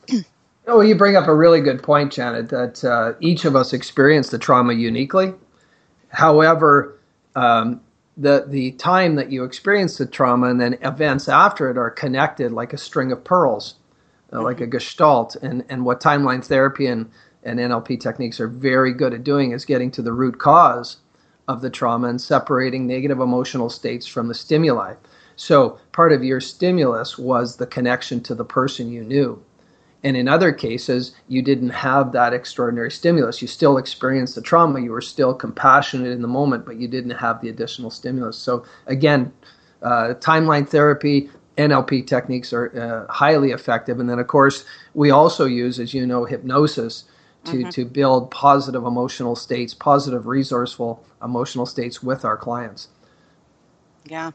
Oh, 0.67 0.81
you 0.81 0.95
bring 0.95 1.15
up 1.15 1.27
a 1.27 1.35
really 1.35 1.61
good 1.61 1.83
point, 1.83 2.11
Janet, 2.11 2.49
that 2.49 2.83
uh, 2.83 3.13
each 3.19 3.45
of 3.45 3.55
us 3.55 3.71
experience 3.71 4.29
the 4.29 4.39
trauma 4.39 4.73
uniquely. 4.73 5.31
However, 6.09 6.99
um, 7.35 7.81
the 8.17 8.45
the 8.47 8.71
time 8.71 9.15
that 9.15 9.31
you 9.31 9.43
experience 9.43 9.97
the 9.99 10.07
trauma 10.07 10.47
and 10.47 10.59
then 10.59 10.77
events 10.81 11.29
after 11.29 11.69
it 11.69 11.77
are 11.77 11.91
connected 11.91 12.51
like 12.51 12.73
a 12.73 12.77
string 12.79 13.11
of 13.11 13.23
pearls, 13.23 13.75
uh, 14.33 14.41
like 14.41 14.59
a 14.59 14.65
gestalt. 14.65 15.35
And 15.35 15.63
and 15.69 15.85
what 15.85 16.01
timeline 16.01 16.43
therapy 16.43 16.87
and 16.87 17.11
and 17.43 17.59
NLP 17.59 17.99
techniques 17.99 18.39
are 18.39 18.47
very 18.47 18.91
good 18.91 19.13
at 19.13 19.23
doing 19.23 19.51
is 19.51 19.65
getting 19.65 19.91
to 19.91 20.01
the 20.01 20.13
root 20.13 20.39
cause 20.39 20.97
of 21.47 21.61
the 21.61 21.69
trauma 21.69 22.07
and 22.07 22.19
separating 22.19 22.87
negative 22.87 23.19
emotional 23.19 23.69
states 23.69 24.07
from 24.07 24.27
the 24.27 24.33
stimuli. 24.33 24.95
So 25.35 25.79
part 25.91 26.11
of 26.11 26.23
your 26.23 26.41
stimulus 26.41 27.17
was 27.17 27.57
the 27.57 27.67
connection 27.67 28.21
to 28.23 28.35
the 28.35 28.45
person 28.45 28.91
you 28.91 29.03
knew. 29.03 29.43
And 30.03 30.15
in 30.15 30.27
other 30.27 30.51
cases, 30.51 31.15
you 31.27 31.41
didn't 31.41 31.69
have 31.69 32.11
that 32.11 32.31
extraordinary 32.31 32.91
stimulus. 32.91 33.41
You 33.41 33.47
still 33.47 33.77
experienced 33.77 34.35
the 34.35 34.41
trauma. 34.41 34.79
You 34.79 34.91
were 34.91 35.01
still 35.01 35.33
compassionate 35.33 36.11
in 36.11 36.21
the 36.21 36.27
moment, 36.27 36.63
but 36.63 36.75
you 36.77 36.87
didn't 36.87 37.17
have 37.17 37.41
the 37.41 37.49
additional 37.49 37.89
stimulus. 37.89 38.37
So, 38.37 38.65
again, 38.85 39.33
uh, 39.81 40.13
timeline 40.19 40.69
therapy, 40.69 41.31
NLP 41.57 42.05
techniques 42.05 42.53
are 42.53 43.07
uh, 43.09 43.11
highly 43.11 43.49
effective. 43.49 43.99
And 43.99 44.07
then, 44.07 44.19
of 44.19 44.27
course, 44.27 44.65
we 44.93 45.09
also 45.09 45.45
use, 45.45 45.79
as 45.79 45.91
you 45.93 46.05
know, 46.05 46.23
hypnosis 46.23 47.05
to, 47.45 47.51
mm-hmm. 47.51 47.69
to 47.69 47.85
build 47.85 48.31
positive 48.31 48.85
emotional 48.85 49.35
states, 49.35 49.73
positive, 49.73 50.27
resourceful 50.27 51.03
emotional 51.23 51.65
states 51.65 52.03
with 52.03 52.25
our 52.25 52.37
clients. 52.37 52.89
Yeah. 54.05 54.31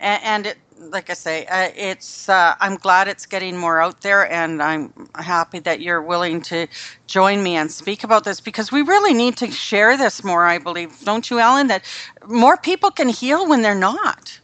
And, 0.00 0.22
and 0.22 0.46
it, 0.46 0.58
like 0.90 1.10
I 1.10 1.14
say, 1.14 1.46
uh, 1.46 1.70
it's. 1.76 2.28
Uh, 2.28 2.54
I'm 2.60 2.76
glad 2.76 3.08
it's 3.08 3.26
getting 3.26 3.56
more 3.56 3.80
out 3.80 4.00
there, 4.00 4.30
and 4.30 4.62
I'm 4.62 4.92
happy 5.14 5.60
that 5.60 5.80
you're 5.80 6.02
willing 6.02 6.40
to 6.42 6.66
join 7.06 7.42
me 7.42 7.56
and 7.56 7.70
speak 7.70 8.04
about 8.04 8.24
this 8.24 8.40
because 8.40 8.72
we 8.72 8.82
really 8.82 9.14
need 9.14 9.36
to 9.38 9.50
share 9.50 9.96
this 9.96 10.24
more. 10.24 10.44
I 10.44 10.58
believe, 10.58 10.98
don't 11.04 11.30
you, 11.30 11.38
Allen? 11.38 11.68
That 11.68 11.84
more 12.26 12.56
people 12.56 12.90
can 12.90 13.08
heal 13.08 13.48
when 13.48 13.62
they're 13.62 13.74
not. 13.74 14.38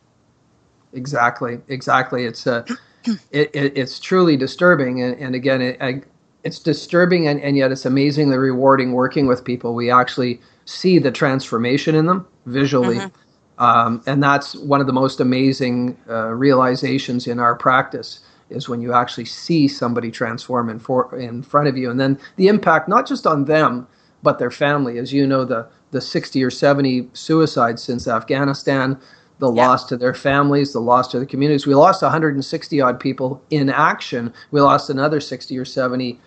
Exactly, 0.92 1.60
exactly. 1.68 2.24
It's 2.24 2.46
uh, 2.46 2.64
it, 3.30 3.50
it, 3.54 3.76
it's 3.76 3.98
truly 3.98 4.36
disturbing, 4.36 5.02
and, 5.02 5.18
and 5.18 5.34
again, 5.34 5.60
it, 5.60 5.82
I, 5.82 6.02
it's 6.48 6.58
disturbing, 6.58 7.28
and, 7.28 7.40
and 7.40 7.56
yet 7.56 7.70
it's 7.70 7.86
amazingly 7.86 8.36
rewarding 8.36 8.92
working 8.92 9.26
with 9.26 9.44
people. 9.44 9.74
We 9.74 9.90
actually 9.90 10.40
see 10.64 10.98
the 10.98 11.12
transformation 11.12 11.94
in 11.94 12.06
them 12.06 12.26
visually. 12.46 12.96
Mm-hmm 12.96 13.24
um, 13.58 14.02
and 14.06 14.22
that's 14.22 14.54
one 14.54 14.80
of 14.80 14.86
the 14.86 14.92
most 14.92 15.20
amazing 15.20 15.96
uh, 16.08 16.28
realizations 16.28 17.26
in 17.26 17.40
our 17.40 17.56
practice 17.56 18.20
is 18.50 18.68
when 18.68 18.80
you 18.80 18.94
actually 18.94 19.24
see 19.24 19.68
somebody 19.68 20.10
transform 20.10 20.70
in, 20.70 20.78
for, 20.78 21.14
in 21.18 21.42
front 21.42 21.68
of 21.68 21.76
you. 21.76 21.90
And 21.90 22.00
then 22.00 22.18
the 22.36 22.48
impact, 22.48 22.88
not 22.88 23.06
just 23.06 23.26
on 23.26 23.44
them, 23.44 23.86
but 24.22 24.38
their 24.38 24.50
family. 24.50 24.98
As 24.98 25.12
you 25.12 25.26
know, 25.26 25.44
the, 25.44 25.66
the 25.90 26.00
60 26.00 26.42
or 26.42 26.50
70 26.50 27.10
suicides 27.12 27.82
since 27.82 28.06
Afghanistan, 28.06 28.98
the 29.38 29.52
yeah. 29.52 29.66
loss 29.66 29.84
to 29.86 29.96
their 29.96 30.14
families, 30.14 30.72
the 30.72 30.80
loss 30.80 31.08
to 31.08 31.18
the 31.18 31.26
communities. 31.26 31.66
We 31.66 31.74
lost 31.74 32.00
160 32.00 32.80
odd 32.80 33.00
people 33.00 33.42
in 33.50 33.68
action. 33.70 34.32
We 34.50 34.60
lost 34.60 34.88
another 34.88 35.20
60 35.20 35.58
or 35.58 35.64
70 35.64 36.18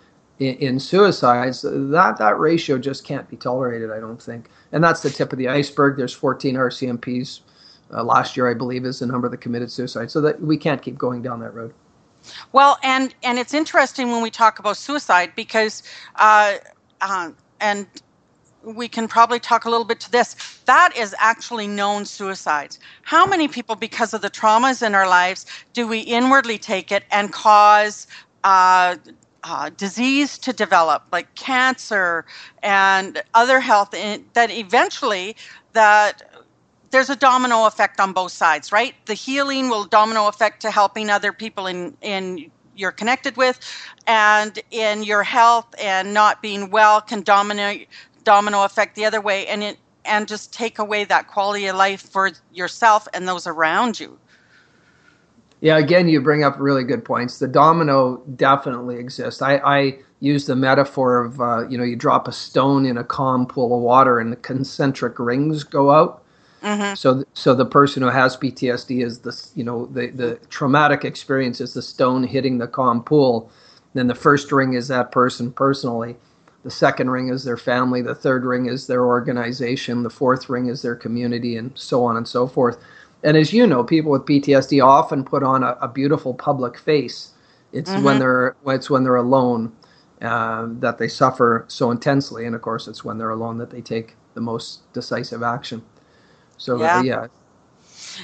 in, 0.41 0.55
in 0.55 0.79
suicides. 0.79 1.61
That, 1.63 2.17
that 2.17 2.39
ratio 2.39 2.77
just 2.77 3.05
can't 3.05 3.29
be 3.29 3.37
tolerated, 3.37 3.91
I 3.91 3.99
don't 3.99 4.21
think 4.21 4.49
and 4.71 4.83
that's 4.83 5.01
the 5.01 5.09
tip 5.09 5.31
of 5.31 5.37
the 5.37 5.47
iceberg. 5.47 5.97
There's 5.97 6.13
14 6.13 6.55
RCMPs. 6.55 7.41
Uh, 7.93 8.03
last 8.03 8.37
year, 8.37 8.49
I 8.49 8.53
believe, 8.53 8.85
is 8.85 8.99
the 8.99 9.05
number 9.05 9.27
that 9.27 9.37
committed 9.37 9.71
suicide. 9.71 10.11
So 10.11 10.21
that 10.21 10.41
we 10.41 10.57
can't 10.57 10.81
keep 10.81 10.97
going 10.97 11.21
down 11.21 11.39
that 11.41 11.53
road. 11.53 11.73
Well, 12.53 12.77
and 12.83 13.13
and 13.23 13.39
it's 13.39 13.53
interesting 13.53 14.11
when 14.11 14.21
we 14.21 14.29
talk 14.29 14.59
about 14.59 14.77
suicide 14.77 15.33
because, 15.35 15.83
uh, 16.15 16.57
uh, 17.01 17.31
and 17.59 17.87
we 18.63 18.87
can 18.87 19.07
probably 19.07 19.39
talk 19.39 19.65
a 19.65 19.69
little 19.69 19.85
bit 19.85 19.99
to 20.01 20.11
this. 20.11 20.61
That 20.65 20.95
is 20.95 21.15
actually 21.17 21.67
known 21.67 22.05
suicides. 22.05 22.79
How 23.01 23.25
many 23.25 23.47
people, 23.47 23.75
because 23.75 24.13
of 24.13 24.21
the 24.21 24.29
traumas 24.29 24.85
in 24.85 24.93
our 24.93 25.09
lives, 25.09 25.47
do 25.73 25.87
we 25.87 25.99
inwardly 26.01 26.59
take 26.59 26.91
it 26.91 27.03
and 27.11 27.33
cause 27.33 28.05
uh, 29.43 29.69
disease 29.77 30.37
to 30.39 30.53
develop, 30.53 31.03
like 31.11 31.33
cancer 31.35 32.25
and 32.63 33.21
other 33.33 33.59
health, 33.59 33.91
that 33.91 34.51
eventually 34.51 35.35
that 35.73 36.21
there's 36.91 37.09
a 37.09 37.15
domino 37.15 37.65
effect 37.65 37.99
on 37.99 38.13
both 38.13 38.31
sides, 38.31 38.71
right? 38.71 38.95
The 39.05 39.13
healing 39.13 39.69
will 39.69 39.85
domino 39.85 40.27
effect 40.27 40.61
to 40.61 40.71
helping 40.71 41.09
other 41.09 41.33
people 41.33 41.67
in 41.67 41.97
in 42.01 42.51
you're 42.75 42.91
connected 42.91 43.37
with, 43.37 43.59
and 44.07 44.59
in 44.71 45.03
your 45.03 45.23
health 45.23 45.67
and 45.81 46.13
not 46.13 46.41
being 46.41 46.69
well 46.71 47.01
can 47.01 47.21
domino 47.21 47.75
domino 48.23 48.63
effect 48.63 48.95
the 48.95 49.05
other 49.05 49.21
way, 49.21 49.47
and 49.47 49.63
it 49.63 49.77
and 50.05 50.27
just 50.27 50.53
take 50.53 50.79
away 50.79 51.03
that 51.05 51.27
quality 51.27 51.67
of 51.67 51.75
life 51.75 52.01
for 52.01 52.31
yourself 52.51 53.07
and 53.13 53.27
those 53.27 53.47
around 53.47 53.99
you. 53.99 54.19
Yeah, 55.61 55.77
again, 55.77 56.09
you 56.09 56.19
bring 56.21 56.43
up 56.43 56.55
really 56.59 56.83
good 56.83 57.05
points. 57.05 57.37
The 57.37 57.47
domino 57.47 58.17
definitely 58.35 58.97
exists. 58.97 59.43
I, 59.43 59.57
I 59.57 59.99
use 60.19 60.45
the 60.47 60.55
metaphor 60.55 61.23
of 61.23 61.39
uh, 61.39 61.67
you 61.67 61.77
know 61.77 61.83
you 61.83 61.95
drop 61.95 62.27
a 62.27 62.31
stone 62.31 62.85
in 62.85 62.97
a 62.97 63.03
calm 63.03 63.45
pool 63.45 63.75
of 63.75 63.81
water 63.81 64.19
and 64.19 64.31
the 64.31 64.37
concentric 64.37 65.19
rings 65.19 65.63
go 65.63 65.91
out. 65.91 66.23
Mm-hmm. 66.63 66.95
So 66.95 67.23
so 67.33 67.53
the 67.53 67.65
person 67.65 68.01
who 68.01 68.09
has 68.09 68.37
PTSD 68.37 69.03
is 69.03 69.19
the 69.19 69.37
you 69.55 69.63
know 69.63 69.85
the 69.87 70.07
the 70.07 70.35
traumatic 70.49 71.05
experience 71.05 71.61
is 71.61 71.73
the 71.73 71.81
stone 71.81 72.23
hitting 72.23 72.57
the 72.57 72.67
calm 72.67 73.03
pool. 73.03 73.51
Then 73.93 74.07
the 74.07 74.15
first 74.15 74.51
ring 74.51 74.73
is 74.73 74.87
that 74.87 75.11
person 75.11 75.51
personally. 75.51 76.15
The 76.63 76.71
second 76.71 77.09
ring 77.09 77.29
is 77.29 77.43
their 77.43 77.57
family. 77.57 78.03
The 78.03 78.15
third 78.15 78.45
ring 78.45 78.67
is 78.67 78.85
their 78.85 79.03
organization. 79.03 80.03
The 80.03 80.11
fourth 80.11 80.47
ring 80.47 80.67
is 80.67 80.83
their 80.83 80.95
community, 80.95 81.57
and 81.57 81.71
so 81.75 82.03
on 82.03 82.17
and 82.17 82.27
so 82.27 82.47
forth. 82.47 82.77
And 83.23 83.37
as 83.37 83.53
you 83.53 83.67
know, 83.67 83.83
people 83.83 84.11
with 84.11 84.23
PTSD 84.23 84.83
often 84.83 85.23
put 85.23 85.43
on 85.43 85.63
a, 85.63 85.77
a 85.81 85.87
beautiful 85.87 86.33
public 86.33 86.77
face. 86.77 87.31
It's 87.71 87.91
mm-hmm. 87.91 88.03
when 88.03 88.19
they're 88.19 88.55
it's 88.67 88.89
when 88.89 89.03
they're 89.03 89.15
alone 89.15 89.71
uh, 90.21 90.67
that 90.79 90.97
they 90.97 91.07
suffer 91.07 91.65
so 91.67 91.91
intensely, 91.91 92.45
and 92.45 92.55
of 92.55 92.61
course, 92.61 92.87
it's 92.87 93.03
when 93.03 93.17
they're 93.17 93.29
alone 93.29 93.57
that 93.59 93.69
they 93.69 93.81
take 93.81 94.15
the 94.33 94.41
most 94.41 94.91
decisive 94.93 95.43
action. 95.43 95.81
So 96.57 96.79
yeah. 96.79 97.01
Yeah. 97.01 97.27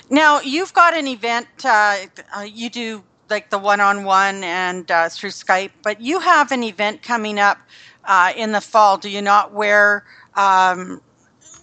Now 0.10 0.42
you've 0.42 0.74
got 0.74 0.94
an 0.94 1.08
event. 1.08 1.48
Uh, 1.64 1.98
uh 2.36 2.42
you 2.42 2.70
do 2.70 3.04
like 3.30 3.50
the 3.50 3.58
one-on-one 3.58 4.44
and 4.44 4.90
uh, 4.90 5.10
through 5.10 5.32
Skype, 5.32 5.72
but 5.84 6.00
you 6.00 6.20
have 6.20 6.52
an 6.52 6.64
event 6.64 7.02
coming 7.02 7.40
up 7.40 7.58
uh, 8.06 8.32
in 8.36 8.52
the 8.52 8.62
fall. 8.62 8.98
Do 8.98 9.10
you 9.10 9.22
not? 9.22 9.54
Where 9.54 10.06
um, 10.36 11.02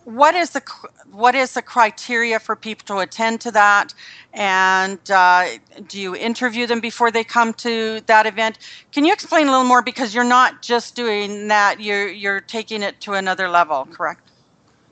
what 0.04 0.34
is 0.34 0.50
the 0.50 0.62
what 1.10 1.34
is 1.34 1.52
the 1.52 1.62
criteria 1.62 2.38
for 2.38 2.56
people 2.56 2.96
to 2.96 3.02
attend 3.02 3.40
to 3.42 3.50
that? 3.52 3.94
And 4.32 4.98
uh, 5.10 5.46
do 5.88 6.00
you 6.00 6.14
interview 6.16 6.66
them 6.66 6.80
before 6.80 7.10
they 7.10 7.24
come 7.24 7.54
to 7.54 8.00
that 8.06 8.26
event? 8.26 8.58
Can 8.92 9.04
you 9.04 9.12
explain 9.12 9.48
a 9.48 9.50
little 9.50 9.66
more 9.66 9.82
because 9.82 10.14
you're 10.14 10.24
not 10.24 10.62
just 10.62 10.94
doing 10.94 11.48
that; 11.48 11.80
you're 11.80 12.08
you're 12.08 12.40
taking 12.40 12.82
it 12.82 13.00
to 13.02 13.14
another 13.14 13.48
level, 13.48 13.86
correct? 13.90 14.30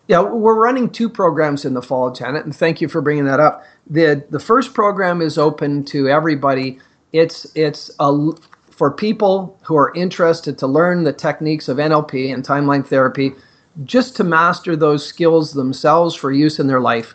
Yeah, 0.08 0.20
we're 0.20 0.56
running 0.56 0.90
two 0.90 1.08
programs 1.08 1.64
in 1.64 1.74
the 1.74 1.82
fall, 1.82 2.10
Janet, 2.10 2.44
and 2.44 2.54
thank 2.54 2.80
you 2.80 2.88
for 2.88 3.00
bringing 3.00 3.24
that 3.26 3.40
up. 3.40 3.64
the 3.88 4.24
The 4.30 4.40
first 4.40 4.74
program 4.74 5.20
is 5.22 5.38
open 5.38 5.84
to 5.86 6.08
everybody. 6.08 6.78
It's 7.12 7.46
it's 7.54 7.90
a 8.00 8.30
for 8.70 8.90
people 8.90 9.58
who 9.62 9.76
are 9.76 9.94
interested 9.94 10.58
to 10.58 10.66
learn 10.66 11.04
the 11.04 11.12
techniques 11.12 11.68
of 11.68 11.76
NLP 11.76 12.32
and 12.32 12.44
timeline 12.44 12.86
therapy 12.86 13.32
just 13.84 14.16
to 14.16 14.24
master 14.24 14.76
those 14.76 15.06
skills 15.06 15.52
themselves 15.52 16.14
for 16.14 16.32
use 16.32 16.58
in 16.58 16.66
their 16.66 16.80
life. 16.80 17.14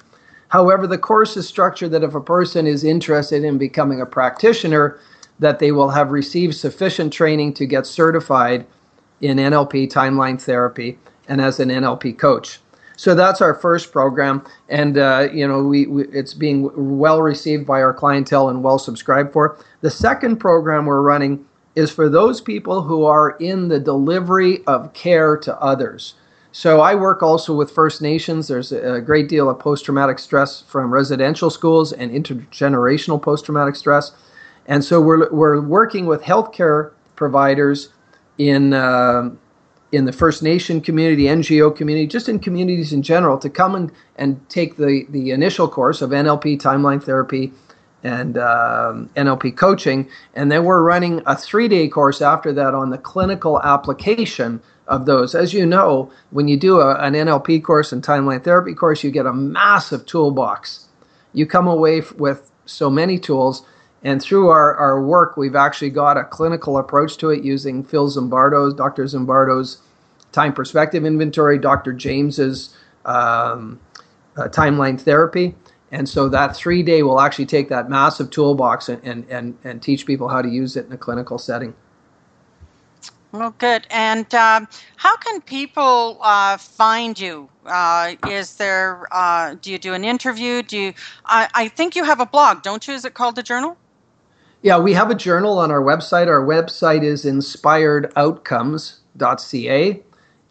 However, 0.50 0.88
the 0.88 0.98
course 0.98 1.36
is 1.38 1.48
structured 1.48 1.92
that 1.92 2.04
if 2.04 2.16
a 2.16 2.22
person 2.22 2.68
is 2.68 2.84
interested 2.84 3.44
in 3.44 3.58
becoming 3.58 4.02
a 4.02 4.06
practitioner, 4.06 5.00
that 5.40 5.60
they 5.60 5.72
will 5.72 5.90
have 5.90 6.12
received 6.12 6.56
sufficient 6.56 7.14
training 7.14 7.54
to 7.54 7.66
get 7.66 7.86
certified 7.86 8.66
in 9.22 9.38
NLP 9.38 9.92
timeline 9.92 10.42
therapy 10.42 10.98
and 11.28 11.42
as 11.42 11.60
an 11.60 11.70
NLP 11.70 12.18
coach. 12.18 12.60
So 12.96 13.14
that's 13.14 13.42
our 13.42 13.54
first 13.54 13.92
program, 13.92 14.44
and 14.70 14.98
uh, 14.98 15.30
you 15.32 15.48
know 15.48 15.64
we, 15.64 15.86
we, 15.86 16.08
it's 16.08 16.34
being 16.34 16.72
well 16.76 17.22
received 17.22 17.68
by 17.68 17.80
our 17.84 17.94
clientele 17.94 18.50
and 18.50 18.64
well 18.64 18.80
subscribed 18.80 19.34
for. 19.34 19.60
The 19.82 19.92
second 19.92 20.38
program 20.38 20.88
we're 20.88 21.02
running 21.02 21.46
is 21.76 21.92
for 21.92 22.10
those 22.10 22.42
people 22.42 22.82
who 22.82 23.06
are 23.06 23.38
in 23.40 23.68
the 23.68 23.80
delivery 23.80 24.66
of 24.66 24.92
care 24.94 25.38
to 25.38 25.56
others. 25.62 26.16
So 26.58 26.82
I 26.82 26.96
work 26.96 27.22
also 27.22 27.54
with 27.54 27.70
First 27.70 28.02
Nations. 28.02 28.48
There's 28.48 28.72
a 28.72 29.00
great 29.00 29.30
deal 29.30 29.48
of 29.48 29.60
post 29.60 29.86
traumatic 29.86 30.18
stress 30.18 30.62
from 30.62 30.92
residential 30.92 31.52
schools 31.52 31.94
and 31.94 32.10
intergenerational 32.10 33.22
post 33.22 33.46
traumatic 33.46 33.76
stress. 33.76 34.14
And 34.66 34.84
so 34.84 35.00
we're, 35.00 35.30
we're 35.30 35.62
working 35.62 36.08
with 36.08 36.24
healthcare 36.24 36.94
providers 37.16 37.90
in, 38.40 38.74
uh, 38.74 39.30
in 39.92 40.06
the 40.06 40.12
First 40.12 40.42
Nation 40.42 40.82
community, 40.82 41.26
NGO 41.26 41.76
community, 41.76 42.08
just 42.08 42.28
in 42.28 42.40
communities 42.40 42.92
in 42.92 43.04
general, 43.04 43.38
to 43.38 43.52
come 43.52 43.76
and, 43.76 43.92
and 44.16 44.50
take 44.50 44.78
the, 44.78 45.06
the 45.10 45.30
initial 45.30 45.68
course 45.68 46.02
of 46.02 46.10
NLP, 46.10 46.60
timeline 46.60 47.04
therapy, 47.04 47.54
and 48.04 48.40
um, 48.40 49.12
NLP 49.16 49.56
coaching. 49.56 50.10
And 50.34 50.52
then 50.52 50.64
we're 50.64 50.82
running 50.82 51.22
a 51.28 51.36
three 51.36 51.68
day 51.68 51.88
course 51.88 52.20
after 52.20 52.52
that 52.54 52.74
on 52.74 52.90
the 52.90 52.98
clinical 52.98 53.62
application 53.62 54.60
of 54.88 55.06
those. 55.06 55.36
As 55.36 55.54
you 55.54 55.66
know, 55.66 56.12
when 56.32 56.48
you 56.48 56.58
do 56.58 56.80
a, 56.80 56.96
an 56.96 57.14
NLP 57.14 57.64
course 57.64 57.92
and 57.92 58.04
timeline 58.04 58.44
therapy 58.44 58.74
course, 58.74 59.04
you 59.04 59.12
get 59.12 59.26
a 59.26 59.34
massive 59.34 60.06
toolbox. 60.06 60.86
You 61.34 61.46
come 61.46 61.68
away 61.68 62.00
f- 62.00 62.14
with 62.14 62.50
so 62.66 62.90
many 62.90 63.20
tools. 63.20 63.66
And 64.04 64.22
through 64.22 64.50
our, 64.50 64.76
our 64.76 65.02
work, 65.02 65.38
we've 65.38 65.56
actually 65.56 65.90
got 65.90 66.18
a 66.18 66.24
clinical 66.24 66.78
approach 66.78 67.18
to 67.18 67.30
it 67.32 67.44
using 67.44 67.84
Phil 67.84 68.10
Zimbardo's, 68.10 68.74
Dr. 68.74 69.04
Zimbardo's 69.06 69.82
time 70.32 70.54
perspective 70.54 71.06
inventory, 71.06 71.58
Dr. 71.58 71.94
James's 71.94 72.76
um, 73.06 73.80
uh, 74.38 74.44
timeline 74.44 75.00
therapy. 75.00 75.56
And 75.92 76.08
so 76.08 76.30
that 76.30 76.56
three 76.56 76.84
day 76.84 77.02
will 77.04 77.20
actually 77.20 77.46
take 77.46 77.70
that 77.70 77.90
massive 77.90 78.30
toolbox 78.30 78.90
and, 78.90 79.04
and, 79.04 79.26
and, 79.30 79.58
and 79.64 79.82
teach 79.82 80.06
people 80.06 80.28
how 80.28 80.42
to 80.42 80.50
use 80.50 80.76
it 80.76 80.86
in 80.86 80.92
a 80.92 80.98
clinical 80.98 81.38
setting. 81.38 81.74
Well, 83.34 83.54
good. 83.58 83.86
And 83.90 84.34
um, 84.34 84.70
how 84.96 85.18
can 85.18 85.42
people 85.42 86.18
uh, 86.22 86.56
find 86.58 87.20
you? 87.20 87.50
Uh, 87.66 88.14
is 88.30 88.56
there? 88.56 89.06
Uh, 89.12 89.56
do 89.62 89.70
you 89.72 89.78
do 89.78 89.94
an 89.94 90.06
interview? 90.06 90.64
Do 90.64 90.78
you? 90.78 90.94
I, 91.26 91.50
I, 91.54 91.68
think 91.68 91.98
you 91.98 92.06
have 92.06 92.22
a 92.22 92.26
blog, 92.26 92.62
don't 92.62 92.88
you? 92.88 92.94
Is 92.94 93.04
it 93.04 93.14
called 93.14 93.36
the 93.36 93.44
Journal? 93.44 93.76
Yeah, 94.62 94.80
we 94.80 94.94
have 94.94 95.12
a 95.12 95.16
journal 95.16 95.60
on 95.60 95.70
our 95.72 95.82
website. 95.82 96.28
Our 96.28 96.46
website 96.46 97.04
is 97.04 97.26
inspiredoutcomes.ca, 97.26 100.04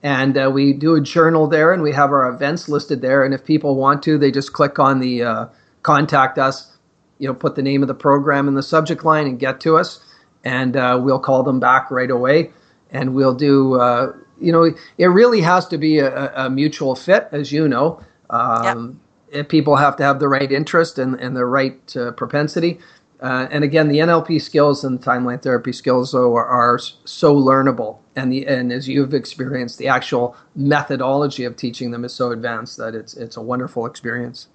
and 0.02 0.38
uh, 0.38 0.50
we 0.52 0.74
do 0.74 0.94
a 0.94 1.00
journal 1.00 1.46
there, 1.46 1.72
and 1.72 1.82
we 1.82 1.92
have 1.92 2.10
our 2.10 2.28
events 2.28 2.68
listed 2.68 3.00
there. 3.00 3.24
And 3.24 3.32
if 3.32 3.42
people 3.44 3.76
want 3.76 4.02
to, 4.02 4.18
they 4.18 4.30
just 4.30 4.52
click 4.52 4.78
on 4.78 5.00
the 5.00 5.22
uh, 5.22 5.46
contact 5.82 6.38
us. 6.38 6.76
You 7.18 7.28
know, 7.28 7.34
put 7.34 7.56
the 7.56 7.62
name 7.62 7.82
of 7.82 7.88
the 7.88 7.94
program 7.94 8.48
in 8.48 8.54
the 8.54 8.62
subject 8.62 9.02
line 9.02 9.26
and 9.26 9.38
get 9.38 9.62
to 9.62 9.78
us, 9.78 10.04
and 10.44 10.76
uh, 10.76 11.00
we'll 11.02 11.18
call 11.18 11.42
them 11.42 11.58
back 11.58 11.90
right 11.90 12.10
away 12.10 12.50
and 12.90 13.14
we'll 13.14 13.34
do. 13.34 13.80
Uh, 13.80 14.12
you 14.40 14.52
know, 14.52 14.74
it 14.98 15.06
really 15.06 15.40
has 15.40 15.66
to 15.68 15.78
be 15.78 15.98
a, 15.98 16.32
a 16.34 16.50
mutual 16.50 16.94
fit, 16.94 17.28
as 17.32 17.52
you 17.52 17.68
know. 17.68 18.00
Um, 18.28 19.00
yep. 19.32 19.48
People 19.48 19.76
have 19.76 19.96
to 19.96 20.02
have 20.02 20.18
the 20.18 20.28
right 20.28 20.50
interest 20.50 20.98
and, 20.98 21.18
and 21.20 21.36
the 21.36 21.46
right 21.46 21.96
uh, 21.96 22.12
propensity. 22.12 22.78
Uh, 23.20 23.48
and 23.50 23.64
again, 23.64 23.88
the 23.88 23.98
NLP 23.98 24.40
skills 24.42 24.84
and 24.84 25.00
timeline 25.00 25.42
therapy 25.42 25.72
skills 25.72 26.12
though 26.12 26.36
are, 26.36 26.44
are, 26.44 26.78
so 26.78 27.34
learnable, 27.34 27.98
and 28.14 28.30
the 28.30 28.46
and 28.46 28.70
as 28.70 28.86
you've 28.86 29.14
experienced, 29.14 29.78
the 29.78 29.88
actual 29.88 30.36
methodology 30.54 31.44
of 31.44 31.56
teaching 31.56 31.90
them 31.90 32.04
is 32.04 32.12
so 32.12 32.30
advanced 32.30 32.76
that 32.76 32.94
it's 32.94 33.14
it's 33.14 33.38
a 33.38 33.40
wonderful 33.40 33.86
experience. 33.86 34.48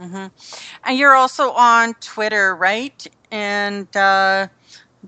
Mm-hmm. 0.00 0.26
And 0.84 0.98
you're 0.98 1.14
also 1.14 1.52
on 1.52 1.94
Twitter, 1.94 2.56
right? 2.56 3.06
And 3.30 3.94
uh, 3.96 4.48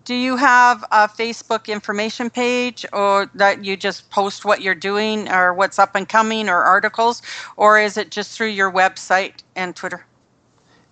do 0.05 0.15
you 0.15 0.37
have 0.37 0.85
a 0.91 1.09
Facebook 1.09 1.67
information 1.67 2.31
page 2.31 2.87
or 2.93 3.31
that 3.35 3.65
you 3.65 3.77
just 3.77 4.11
post 4.11 4.45
what 4.45 4.61
you're 4.61 4.75
doing 4.75 5.29
or 5.29 5.55
what's 5.55 5.79
up 5.79 5.95
and 5.95 6.09
coming 6.09 6.49
or 6.49 6.63
articles 6.63 7.23
or 7.57 7.79
is 7.79 7.97
it 7.97 8.11
just 8.11 8.37
through 8.37 8.49
your 8.49 8.71
website 8.71 9.43
and 9.57 9.75
Twitter? 9.75 10.05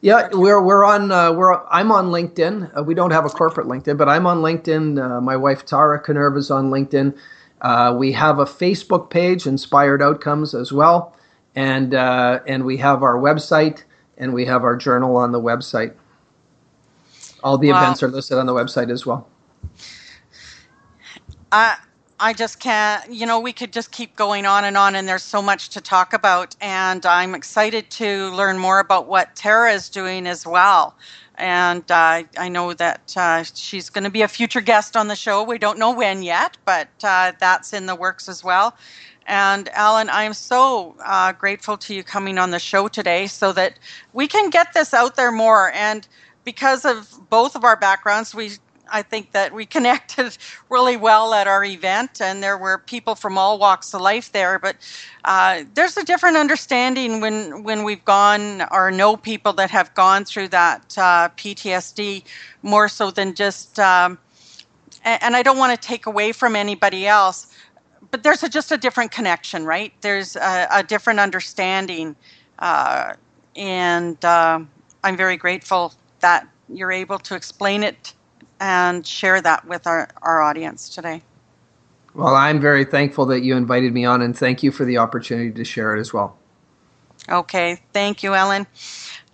Yeah, 0.02 0.28
we're 0.32 0.60
we're 0.60 0.84
on 0.84 1.10
uh, 1.10 1.32
we're 1.32 1.54
I'm 1.68 1.90
on 1.90 2.08
LinkedIn. 2.08 2.78
Uh, 2.78 2.82
we 2.82 2.94
don't 2.94 3.12
have 3.12 3.24
a 3.24 3.30
corporate 3.30 3.66
LinkedIn, 3.66 3.96
but 3.96 4.08
I'm 4.08 4.26
on 4.26 4.38
LinkedIn. 4.38 5.02
Uh, 5.02 5.20
my 5.20 5.36
wife 5.36 5.64
Tara 5.64 6.02
Kanerva 6.02 6.36
is 6.36 6.50
on 6.50 6.70
LinkedIn. 6.70 7.16
Uh, 7.62 7.96
we 7.98 8.12
have 8.12 8.38
a 8.38 8.44
Facebook 8.44 9.08
page, 9.08 9.46
Inspired 9.46 10.02
Outcomes, 10.02 10.54
as 10.54 10.70
well, 10.70 11.16
and 11.54 11.94
uh, 11.94 12.40
and 12.46 12.66
we 12.66 12.76
have 12.76 13.02
our 13.02 13.16
website 13.16 13.84
and 14.18 14.32
we 14.32 14.44
have 14.44 14.64
our 14.64 14.76
journal 14.76 15.16
on 15.16 15.32
the 15.32 15.40
website. 15.40 15.94
All 17.46 17.56
the 17.56 17.70
events 17.70 18.02
are 18.02 18.08
listed 18.08 18.38
on 18.38 18.46
the 18.46 18.52
website 18.52 18.90
as 18.90 19.06
well. 19.06 19.28
I 21.52 21.76
I 22.18 22.32
just 22.32 22.58
can't. 22.58 23.08
You 23.08 23.24
know, 23.24 23.38
we 23.38 23.52
could 23.52 23.72
just 23.72 23.92
keep 23.92 24.16
going 24.16 24.46
on 24.46 24.64
and 24.64 24.76
on, 24.76 24.96
and 24.96 25.06
there's 25.06 25.22
so 25.22 25.40
much 25.40 25.68
to 25.68 25.80
talk 25.80 26.12
about. 26.12 26.56
And 26.60 27.06
I'm 27.06 27.36
excited 27.36 27.88
to 27.90 28.30
learn 28.30 28.58
more 28.58 28.80
about 28.80 29.06
what 29.06 29.36
Tara 29.36 29.72
is 29.72 29.88
doing 29.88 30.26
as 30.26 30.44
well. 30.44 30.96
And 31.36 31.88
uh, 31.88 32.24
I 32.36 32.48
know 32.48 32.74
that 32.74 33.14
uh, 33.16 33.44
she's 33.44 33.90
going 33.90 34.02
to 34.02 34.10
be 34.10 34.22
a 34.22 34.28
future 34.28 34.60
guest 34.60 34.96
on 34.96 35.06
the 35.06 35.14
show. 35.14 35.44
We 35.44 35.58
don't 35.58 35.78
know 35.78 35.92
when 35.94 36.24
yet, 36.24 36.56
but 36.64 36.88
uh, 37.04 37.30
that's 37.38 37.72
in 37.72 37.86
the 37.86 37.94
works 37.94 38.28
as 38.28 38.42
well. 38.42 38.76
And 39.26 39.68
Allen, 39.72 40.08
I'm 40.10 40.34
so 40.34 40.96
uh, 41.04 41.32
grateful 41.32 41.76
to 41.78 41.94
you 41.94 42.02
coming 42.02 42.38
on 42.38 42.50
the 42.50 42.58
show 42.58 42.88
today 42.88 43.28
so 43.28 43.52
that 43.52 43.78
we 44.14 44.26
can 44.26 44.50
get 44.50 44.72
this 44.72 44.92
out 44.94 45.14
there 45.14 45.32
more. 45.32 45.70
And 45.72 46.08
because 46.46 46.86
of 46.86 47.28
both 47.28 47.56
of 47.56 47.64
our 47.64 47.76
backgrounds, 47.76 48.34
we 48.34 48.52
I 48.90 49.02
think 49.02 49.32
that 49.32 49.52
we 49.52 49.66
connected 49.76 50.38
really 50.70 50.96
well 50.96 51.34
at 51.34 51.46
our 51.46 51.62
event, 51.62 52.22
and 52.22 52.42
there 52.42 52.56
were 52.56 52.78
people 52.78 53.14
from 53.14 53.36
all 53.36 53.58
walks 53.58 53.92
of 53.92 54.00
life 54.00 54.32
there. 54.32 54.58
But 54.58 54.76
uh, 55.26 55.64
there's 55.74 55.98
a 55.98 56.04
different 56.04 56.38
understanding 56.38 57.20
when 57.20 57.64
when 57.64 57.84
we've 57.84 58.04
gone 58.06 58.62
or 58.70 58.90
know 58.90 59.16
people 59.18 59.52
that 59.54 59.70
have 59.70 59.92
gone 59.94 60.24
through 60.24 60.48
that 60.48 60.96
uh, 60.96 61.28
PTSD 61.36 62.24
more 62.62 62.88
so 62.88 63.10
than 63.10 63.34
just. 63.34 63.78
Um, 63.78 64.18
and, 65.04 65.36
I 65.36 65.42
don't 65.44 65.58
want 65.58 65.80
to 65.80 65.88
take 65.88 66.06
away 66.06 66.32
from 66.32 66.56
anybody 66.56 67.06
else, 67.06 67.54
but 68.10 68.24
there's 68.24 68.42
a, 68.42 68.48
just 68.48 68.72
a 68.72 68.76
different 68.76 69.12
connection, 69.12 69.64
right? 69.64 69.92
There's 70.00 70.34
a, 70.34 70.66
a 70.72 70.82
different 70.82 71.20
understanding, 71.20 72.16
uh, 72.58 73.12
and 73.54 74.24
uh, 74.24 74.58
I'm 75.04 75.16
very 75.16 75.36
grateful 75.36 75.92
that 76.20 76.46
you're 76.68 76.92
able 76.92 77.18
to 77.20 77.34
explain 77.34 77.82
it 77.82 78.14
and 78.60 79.06
share 79.06 79.40
that 79.40 79.66
with 79.66 79.86
our, 79.86 80.08
our 80.22 80.42
audience 80.42 80.88
today. 80.88 81.22
Well, 82.14 82.34
I'm 82.34 82.60
very 82.60 82.84
thankful 82.84 83.26
that 83.26 83.42
you 83.42 83.56
invited 83.56 83.92
me 83.92 84.06
on, 84.06 84.22
and 84.22 84.36
thank 84.36 84.62
you 84.62 84.72
for 84.72 84.84
the 84.84 84.96
opportunity 84.96 85.50
to 85.52 85.64
share 85.64 85.94
it 85.94 86.00
as 86.00 86.14
well. 86.14 86.36
Okay, 87.28 87.78
thank 87.92 88.22
you, 88.22 88.34
Ellen. 88.34 88.66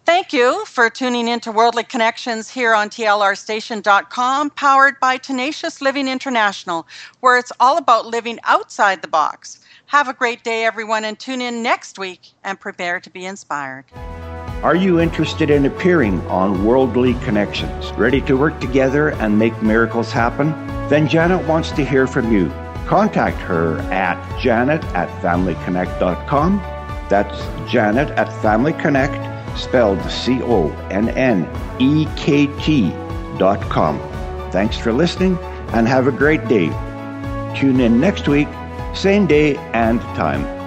Thank 0.04 0.32
you 0.32 0.64
for 0.64 0.90
tuning 0.90 1.28
into 1.28 1.52
Worldly 1.52 1.84
Connektions 1.84 2.50
here 2.50 2.74
on 2.74 2.90
TLRstation.com, 2.90 4.50
powered 4.50 4.98
by 4.98 5.16
Tenacious 5.16 5.80
Living 5.80 6.08
International, 6.08 6.88
where 7.20 7.38
it's 7.38 7.52
all 7.60 7.78
about 7.78 8.06
living 8.06 8.40
outside 8.42 9.00
the 9.00 9.08
box. 9.08 9.60
Have 9.86 10.08
a 10.08 10.12
great 10.12 10.42
day, 10.42 10.64
everyone, 10.64 11.04
and 11.04 11.16
tune 11.16 11.40
in 11.40 11.62
next 11.62 12.00
week 12.00 12.32
and 12.42 12.58
prepare 12.58 12.98
to 12.98 13.10
be 13.10 13.24
inspired. 13.24 13.84
Are 14.62 14.76
you 14.76 15.00
interested 15.00 15.50
in 15.50 15.66
appearing 15.66 16.20
on 16.28 16.64
Worldly 16.64 17.14
Connektions? 17.24 17.90
Ready 17.98 18.20
to 18.20 18.36
work 18.36 18.60
together 18.60 19.08
and 19.08 19.36
make 19.36 19.60
miracles 19.60 20.12
happen? 20.12 20.50
Then 20.88 21.08
Janet 21.08 21.44
wants 21.48 21.72
to 21.72 21.84
hear 21.84 22.06
from 22.06 22.30
you. 22.30 22.48
Contact 22.86 23.38
her 23.38 23.80
at 23.90 24.16
janet 24.40 24.84
at 24.94 25.08
familyconnekt.com. 25.20 26.58
That's 27.08 27.72
janet 27.72 28.10
at 28.10 28.28
familyconnekt, 28.40 29.58
spelled 29.58 30.00
C 30.08 30.40
O 30.42 30.70
N 30.92 31.08
N 31.08 31.48
E 31.80 32.06
K 32.16 32.46
T 32.60 32.90
dot 33.38 33.60
com. 33.62 33.98
Thanks 34.52 34.78
for 34.78 34.92
listening 34.92 35.36
and 35.72 35.88
have 35.88 36.06
a 36.06 36.12
great 36.12 36.46
day. 36.46 36.68
Tune 37.56 37.80
in 37.80 37.98
next 38.00 38.28
week, 38.28 38.48
same 38.94 39.26
day 39.26 39.56
and 39.72 40.00
time. 40.14 40.61